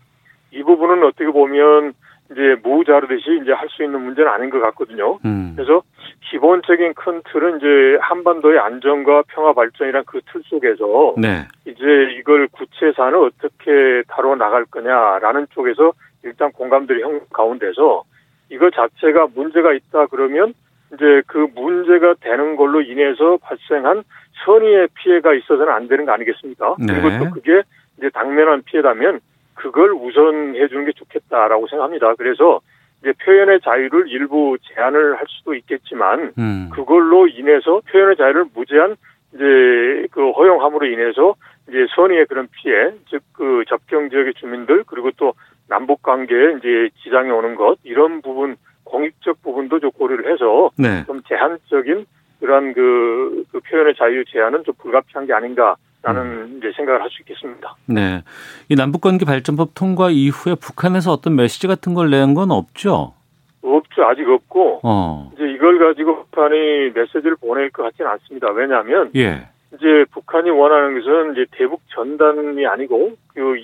이 0.52 0.62
부분은 0.62 1.04
어떻게 1.04 1.26
보면 1.26 1.92
이제 2.30 2.56
무자르듯이 2.62 3.40
이제 3.42 3.52
할 3.52 3.68
수 3.70 3.82
있는 3.82 4.00
문제는 4.02 4.30
아닌 4.30 4.50
것 4.50 4.60
같거든요. 4.60 5.18
음. 5.24 5.52
그래서 5.56 5.82
기본적인 6.30 6.94
큰 6.94 7.22
틀은 7.30 7.58
이제 7.58 7.98
한반도의 8.00 8.58
안정과 8.58 9.22
평화 9.28 9.52
발전이란 9.52 10.04
그 10.04 10.20
틀 10.26 10.42
속에서 10.44 11.14
네. 11.16 11.46
이제 11.64 11.84
이걸 12.18 12.48
구체 12.48 12.92
사안을 12.94 13.16
어떻게 13.18 14.02
다뤄 14.08 14.36
나갈 14.36 14.64
거냐라는 14.66 15.46
쪽에서 15.50 15.92
일단 16.24 16.52
공감들이 16.52 17.02
형 17.02 17.20
가운데서 17.32 18.04
이거 18.50 18.70
자체가 18.70 19.28
문제가 19.34 19.72
있다 19.72 20.06
그러면 20.06 20.52
이제 20.94 21.22
그 21.26 21.48
문제가 21.54 22.14
되는 22.20 22.56
걸로 22.56 22.80
인해서 22.82 23.38
발생한 23.42 24.04
선의의 24.44 24.88
피해가 24.94 25.34
있어서는 25.34 25.72
안 25.72 25.88
되는 25.88 26.04
거 26.06 26.12
아니겠습니까? 26.12 26.76
네. 26.78 26.86
그리고 26.86 27.24
또 27.24 27.30
그게 27.30 27.62
이제 27.98 28.08
당면한 28.10 28.62
피해라면 28.62 29.20
그걸 29.58 29.92
우선해 29.92 30.68
주는 30.68 30.84
게 30.84 30.92
좋겠다라고 30.92 31.66
생각합니다. 31.68 32.14
그래서 32.14 32.60
이제 33.00 33.12
표현의 33.24 33.60
자유를 33.60 34.08
일부 34.08 34.56
제한을 34.62 35.16
할 35.16 35.24
수도 35.28 35.54
있겠지만 35.54 36.32
음. 36.38 36.70
그걸로 36.72 37.28
인해서 37.28 37.80
표현의 37.90 38.16
자유를 38.16 38.46
무제한 38.54 38.96
이제 39.34 40.06
그 40.10 40.30
허용함으로 40.30 40.86
인해서 40.86 41.34
이제 41.68 41.86
선의의 41.94 42.26
그런 42.26 42.48
피해, 42.50 42.90
즉 43.10 43.22
그 43.38 43.62
접경 43.68 44.10
지역의 44.10 44.34
주민들 44.34 44.82
그리고 44.84 45.12
또 45.16 45.32
남북 45.68 46.02
관계에 46.02 46.56
이제 46.58 46.90
지장이 47.02 47.30
오는 47.30 47.54
것 47.54 47.78
이런 47.84 48.20
부분 48.20 48.56
공익적 48.82 49.42
부분도 49.42 49.78
좀 49.78 49.90
고려를 49.92 50.32
해서 50.32 50.70
네. 50.76 51.04
좀 51.06 51.22
제한적인 51.28 52.04
그런 52.40 52.74
그, 52.74 52.80
그 52.82 53.37
표현의 53.70 53.94
자유 53.96 54.24
제한은 54.24 54.64
좀 54.64 54.74
불가피한 54.78 55.26
게 55.26 55.32
아닌가 55.32 55.76
라는 56.02 56.20
음. 56.22 56.54
이제 56.58 56.70
생각을 56.76 57.02
할 57.02 57.10
수 57.10 57.22
있겠습니다. 57.22 57.74
네. 57.86 58.22
이 58.68 58.76
남북관계 58.76 59.24
발전법 59.24 59.70
통과 59.74 60.10
이후에 60.10 60.54
북한에서 60.54 61.12
어떤 61.12 61.34
메시지 61.36 61.66
같은 61.66 61.92
걸 61.94 62.08
낸 62.10 62.34
건 62.34 62.50
없죠? 62.52 63.14
없죠. 63.62 64.04
아직 64.04 64.28
없고. 64.28 64.80
어. 64.84 65.30
이제 65.34 65.44
이걸 65.50 65.78
가지고 65.80 66.24
북한이 66.24 66.90
메시지를 66.94 67.36
보낼 67.40 67.70
것 67.70 67.82
같지는 67.82 68.10
않습니다. 68.12 68.50
왜냐하면. 68.52 69.10
예. 69.16 69.48
이제 69.74 70.04
북한이 70.12 70.48
원하는 70.50 70.98
것은 70.98 71.32
이제 71.32 71.44
대북 71.50 71.82
전단이 71.88 72.64
아니고 72.66 73.16
그 73.34 73.56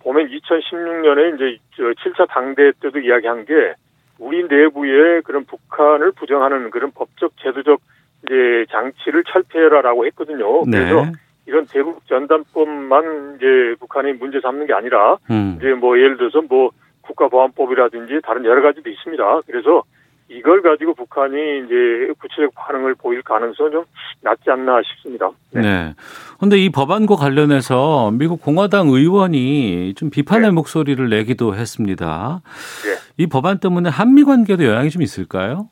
보면 0.00 0.28
2016년에 0.28 1.34
이제 1.36 1.58
저 1.76 1.82
7차 1.84 2.28
당대 2.28 2.72
때도 2.82 2.98
이야기한 2.98 3.44
게 3.46 3.74
우리 4.18 4.42
내부에 4.48 5.20
그런 5.22 5.44
북한을 5.44 6.12
부정하는 6.12 6.70
그런 6.70 6.90
법적 6.90 7.32
제도적 7.40 7.80
이제 8.24 8.66
장치를 8.70 9.24
철폐해라라고 9.24 10.06
했거든요. 10.06 10.64
네. 10.66 10.78
그래서 10.78 11.12
이런 11.46 11.66
대북 11.66 12.06
전단법만 12.06 13.36
이제 13.36 13.74
북한이 13.80 14.14
문제 14.14 14.40
삼는 14.40 14.66
게 14.66 14.74
아니라 14.74 15.16
음. 15.30 15.56
이제 15.58 15.72
뭐 15.72 15.96
예를 15.96 16.16
들어서 16.16 16.42
뭐 16.42 16.70
국가보안법이라든지 17.02 18.20
다른 18.22 18.44
여러 18.44 18.60
가지도 18.60 18.90
있습니다. 18.90 19.40
그래서 19.46 19.82
이걸 20.30 20.60
가지고 20.60 20.92
북한이 20.92 21.64
이제 21.64 22.12
구체적 22.20 22.54
반응을 22.54 22.96
보일 22.96 23.22
가능성은 23.22 23.72
좀 23.72 23.84
낮지 24.20 24.50
않나 24.50 24.82
싶습니다. 24.82 25.30
네. 25.52 25.62
네. 25.62 26.58
이 26.58 26.70
법안과 26.70 27.16
관련해서 27.16 28.10
미국 28.12 28.42
공화당 28.42 28.88
의원이 28.88 29.94
좀 29.94 30.10
비판의 30.10 30.48
네. 30.48 30.50
목소리를 30.50 31.08
내기도 31.08 31.54
했습니다. 31.54 32.42
네. 32.84 33.24
이 33.24 33.26
법안 33.26 33.58
때문에 33.58 33.88
한미 33.88 34.24
관계도 34.24 34.64
영향이 34.64 34.90
좀 34.90 35.00
있을까요? 35.00 35.70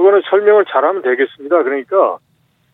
그거는 0.00 0.22
설명을 0.30 0.64
잘하면 0.64 1.02
되겠습니다. 1.02 1.62
그러니까 1.62 2.16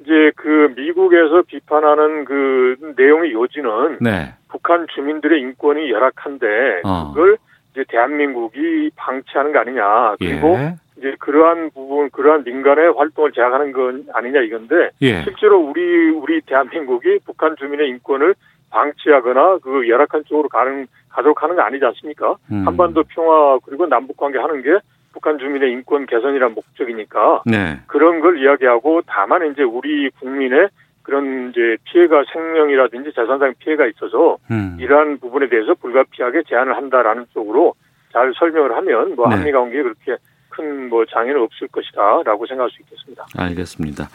이제 0.01 0.31
그 0.37 0.73
미국에서 0.77 1.43
비판하는 1.43 2.25
그 2.25 2.77
내용의 2.97 3.33
요지는 3.33 3.99
네. 4.01 4.35
북한 4.49 4.87
주민들의 4.95 5.41
인권이 5.41 5.91
열악한데 5.91 6.83
어. 6.85 7.12
그걸 7.12 7.37
이제 7.73 7.85
대한민국이 7.89 8.91
방치하는 8.95 9.53
거 9.53 9.59
아니냐 9.59 10.15
그리고 10.19 10.55
예. 10.57 10.77
이제 10.99 11.17
그러한 11.19 11.71
부분 11.75 12.11
그러한 12.11 12.45
민간의 12.45 12.93
활동을 12.97 13.33
제약하는 13.33 13.73
건 13.73 14.07
아니냐 14.12 14.43
이건데 14.43 14.91
예. 15.03 15.23
실제로 15.25 15.59
우리 15.59 16.11
우리 16.11 16.41
대한민국이 16.43 17.19
북한 17.25 17.57
주민의 17.57 17.89
인권을 17.89 18.35
방치하거나 18.71 19.59
그 19.62 19.89
열악한 19.89 20.25
쪽으로 20.27 20.49
가는 20.49 20.87
가도록 21.09 21.43
하는 21.43 21.57
거 21.57 21.62
아니지 21.62 21.85
않습니까? 21.87 22.37
음. 22.53 22.67
한반도 22.67 23.03
평화 23.09 23.59
그리고 23.65 23.87
남북 23.87 24.17
관계 24.17 24.39
하는 24.39 24.62
게 24.62 24.79
북한 25.16 25.38
주민의 25.38 25.72
인권 25.72 26.05
개선이란 26.05 26.52
목적이니까 26.52 27.44
네. 27.46 27.81
그런 27.87 28.20
걸 28.20 28.38
이야기하고 28.38 29.00
다만 29.07 29.50
이제 29.50 29.62
우리 29.62 30.11
국민의 30.11 30.68
그런 31.02 31.48
이제 31.48 31.79
피해가 31.85 32.24
생명이라든지 32.31 33.12
재산상 33.14 33.55
피해가 33.59 33.87
있어서 33.87 34.37
음. 34.50 34.76
이러한 34.79 35.18
부분에 35.18 35.48
대해서 35.48 35.72
불가피하게 35.72 36.42
제한을 36.46 36.76
한다라는 36.76 37.24
쪽으로 37.33 37.72
잘 38.12 38.35
설명을 38.38 38.76
하면 38.76 39.14
뭐 39.16 39.26
네. 39.29 39.37
한미 39.37 39.52
관계에 39.52 39.83
그렇게 39.83 40.16
큰 40.50 40.76
뭐 40.88 41.05
장애는 41.05 41.40
없을 41.40 41.68
것이다라고 41.68 42.46
생각할 42.46 42.70
수 42.70 42.83
있겠습니다. 42.83 43.26
알겠습니다. 43.37 44.09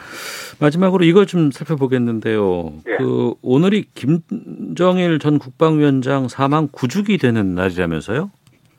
마지막으로 0.59 1.03
이걸 1.03 1.25
좀 1.25 1.51
살펴보겠는데요. 1.51 2.73
네. 2.85 2.97
그 2.97 3.33
오늘이 3.41 3.85
김정일 3.93 5.19
전 5.19 5.39
국방위원장 5.39 6.27
사망 6.27 6.67
9주기 6.67 7.19
되는 7.19 7.55
날이라면서요? 7.55 8.31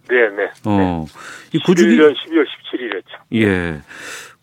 네, 0.08 0.28
네. 0.36 0.50
어. 0.64 1.06
이 1.52 1.58
9주기 1.58 1.96
11년 1.98 2.14
12월 2.14 2.44
17일이었죠. 2.46 3.34
예. 3.34 3.80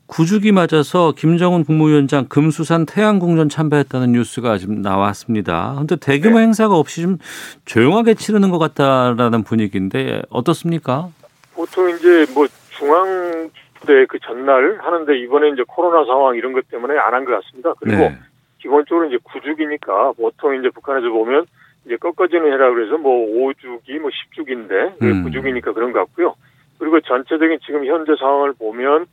구주기 0.08 0.52
맞아서 0.52 1.12
김정은 1.16 1.64
국무위원장 1.64 2.26
금수산 2.28 2.88
태양궁전 2.88 3.50
참배했다는 3.50 4.14
뉴스가 4.14 4.58
지금 4.58 4.82
나왔습니다. 4.82 5.74
그런데 5.76 5.98
대규모 5.98 6.38
네. 6.40 6.46
행사가 6.46 6.76
없이 6.76 7.04
좀 7.04 7.20
조용하게 7.66 8.16
치르는 8.16 8.50
것 8.50 8.58
같다라는 8.58 9.44
분위기인데 9.44 10.24
어떻습니까? 10.32 11.10
보통 11.54 11.92
이제 11.92 12.26
뭐 12.34 12.48
중앙대 12.72 14.06
그 14.08 14.18
전날 14.26 14.80
하는데 14.82 15.16
이번에 15.20 15.50
이제 15.50 15.64
코로나 15.68 16.04
상황 16.06 16.36
이런 16.36 16.54
것 16.54 16.68
때문에 16.70 16.98
안 16.98 17.14
한 17.14 17.24
것 17.26 17.40
같습니다. 17.44 17.74
그리고 17.80 17.98
네. 17.98 18.18
기본적으로 18.62 19.06
이제 19.08 19.18
구주기니까 19.22 20.14
보통 20.14 20.56
이제 20.58 20.70
북한에서 20.74 21.08
보면 21.10 21.46
이제 21.86 21.96
꺾어지는 21.98 22.52
해라 22.52 22.72
그래서 22.72 22.98
뭐 22.98 23.26
5주기 23.28 24.00
뭐 24.00 24.10
10주기인데 24.10 25.02
음. 25.02 25.24
구주기니까 25.24 25.74
그런 25.74 25.92
것 25.92 26.00
같고요. 26.00 26.36
그리고 26.78 27.00
전체적인 27.02 27.60
지금 27.66 27.86
현재 27.86 28.14
상황을 28.18 28.54
보면 28.54 29.06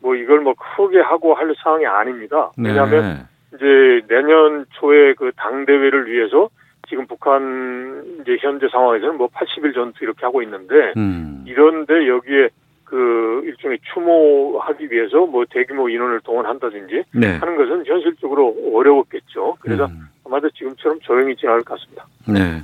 뭐 0.00 0.14
이걸 0.14 0.40
뭐 0.40 0.54
크게 0.54 1.00
하고 1.00 1.34
할 1.34 1.54
상황이 1.62 1.86
아닙니다. 1.86 2.50
네. 2.58 2.68
왜냐하면 2.68 3.02
네. 3.02 3.56
이제 3.56 4.06
내년 4.08 4.66
초에 4.72 5.14
그 5.14 5.32
당대회를 5.36 6.10
위해서 6.10 6.48
지금 6.88 7.06
북한 7.06 8.04
이제 8.20 8.36
현재 8.40 8.68
상황에서는 8.68 9.16
뭐 9.16 9.28
80일 9.28 9.74
전투 9.74 10.04
이렇게 10.04 10.26
하고 10.26 10.42
있는데 10.42 10.92
음. 10.96 11.44
이런데 11.46 12.06
여기에 12.06 12.50
그 12.84 13.42
일종의 13.44 13.78
추모하기 13.92 14.90
위해서 14.90 15.26
뭐 15.26 15.44
대규모 15.48 15.88
인원을 15.88 16.20
동원한다든지 16.20 17.04
네. 17.14 17.36
하는 17.38 17.56
것은 17.56 17.86
현실적으로 17.86 18.54
어려웠겠죠. 18.74 19.56
그래서 19.60 19.86
음. 19.86 20.08
아마도 20.24 20.50
지금처럼 20.50 20.98
조용히 21.00 21.36
지나갈 21.36 21.62
것 21.62 21.78
같습니다. 21.78 22.06
네. 22.26 22.62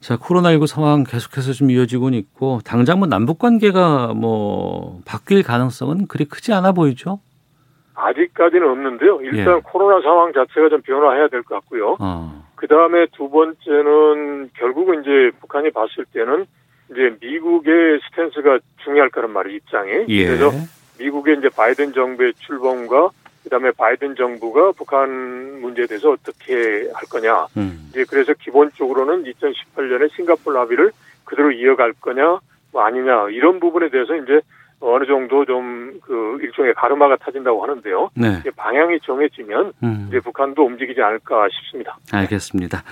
자, 0.00 0.16
코로나19 0.16 0.66
상황 0.66 1.04
계속해서 1.04 1.52
좀 1.52 1.70
이어지고 1.70 2.10
있고 2.10 2.60
당장 2.64 3.00
뭐 3.00 3.08
남북 3.08 3.38
관계가 3.38 4.14
뭐 4.14 5.00
바뀔 5.04 5.42
가능성은 5.42 6.06
그리 6.06 6.24
크지 6.24 6.52
않아 6.52 6.72
보이죠? 6.72 7.20
아직까지는 7.94 8.70
없는데요. 8.70 9.20
일단 9.22 9.56
예. 9.56 9.60
코로나 9.64 10.00
상황 10.02 10.32
자체가 10.32 10.68
좀 10.68 10.82
변화해야 10.82 11.26
될 11.28 11.42
것 11.42 11.56
같고요. 11.56 11.96
어. 11.98 12.44
그 12.54 12.68
다음에 12.68 13.06
두 13.12 13.28
번째는 13.28 14.50
결국은 14.54 15.02
이제 15.02 15.30
북한이 15.40 15.70
봤을 15.72 16.04
때는 16.12 16.46
이제 16.90 17.16
미국의 17.20 17.98
스탠스가 18.08 18.60
중요할 18.84 19.10
거란 19.10 19.32
말이에요, 19.32 19.56
입장이. 19.56 19.90
예. 20.08 20.26
그래서 20.26 20.50
미국의 21.00 21.38
이제 21.38 21.48
바이든 21.48 21.92
정부의 21.92 22.34
출범과 22.34 23.10
그다음에 23.48 23.70
바이든 23.72 24.16
정부가 24.16 24.72
북한 24.72 25.60
문제에 25.60 25.86
대해서 25.86 26.10
어떻게 26.10 26.88
할 26.92 27.04
거냐. 27.10 27.46
음. 27.56 27.88
이제 27.90 28.04
그래서 28.08 28.32
기본적으로는 28.34 29.24
2018년에 29.24 30.14
싱가폴 30.14 30.56
합의를 30.56 30.92
그대로 31.24 31.50
이어갈 31.52 31.92
거냐, 31.94 32.38
뭐 32.72 32.82
아니냐 32.82 33.28
이런 33.30 33.60
부분에 33.60 33.90
대해서 33.90 34.14
이제 34.16 34.40
어느 34.80 35.06
정도 35.06 35.44
좀 35.44 35.88
그 36.08 36.38
일종의 36.40 36.74
가르마가 36.74 37.16
타진다고 37.16 37.62
하는데요. 37.62 38.10
네. 38.14 38.42
방향이 38.56 38.98
정해지면 39.04 39.72
음. 39.82 40.06
이제 40.08 40.20
북한도 40.20 40.64
움직이지 40.64 41.00
않을까 41.00 41.46
싶습니다. 41.52 41.98
알겠습니다. 42.12 42.82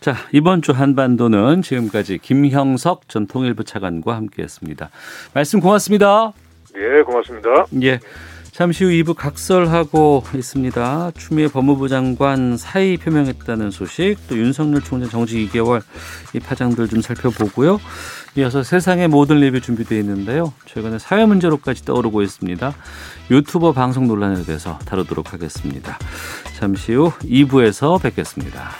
자 0.00 0.14
이번 0.32 0.62
주 0.62 0.72
한반도는 0.72 1.62
지금까지 1.62 2.18
김형석 2.18 3.08
전 3.08 3.26
통일부 3.26 3.64
차관과 3.64 4.14
함께했습니다. 4.14 4.90
말씀 5.34 5.60
고맙습니다. 5.60 6.32
네, 6.74 7.02
고맙습니다. 7.02 7.64
예. 7.82 7.98
잠시 8.56 8.84
후 8.84 8.90
2부 8.90 9.14
각설하고 9.14 10.24
있습니다. 10.34 11.10
추미애 11.18 11.46
법무부 11.46 11.90
장관 11.90 12.56
사의 12.56 12.96
표명했다는 12.96 13.70
소식, 13.70 14.16
또 14.30 14.38
윤석열 14.38 14.80
총장 14.80 15.10
정직 15.10 15.52
2개월 15.52 15.82
이 16.34 16.40
파장들 16.40 16.88
좀 16.88 17.02
살펴보고요. 17.02 17.78
이어서 18.38 18.62
세상의 18.62 19.08
모든 19.08 19.40
리뷰 19.40 19.60
준비되어 19.60 19.98
있는데요. 19.98 20.54
최근에 20.64 20.98
사회 20.98 21.26
문제로까지 21.26 21.84
떠오르고 21.84 22.22
있습니다. 22.22 22.74
유튜버 23.30 23.72
방송 23.72 24.06
논란에 24.06 24.42
대해서 24.44 24.78
다루도록 24.86 25.34
하겠습니다. 25.34 25.98
잠시 26.56 26.94
후 26.94 27.12
2부에서 27.24 28.00
뵙겠습니다. 28.00 28.70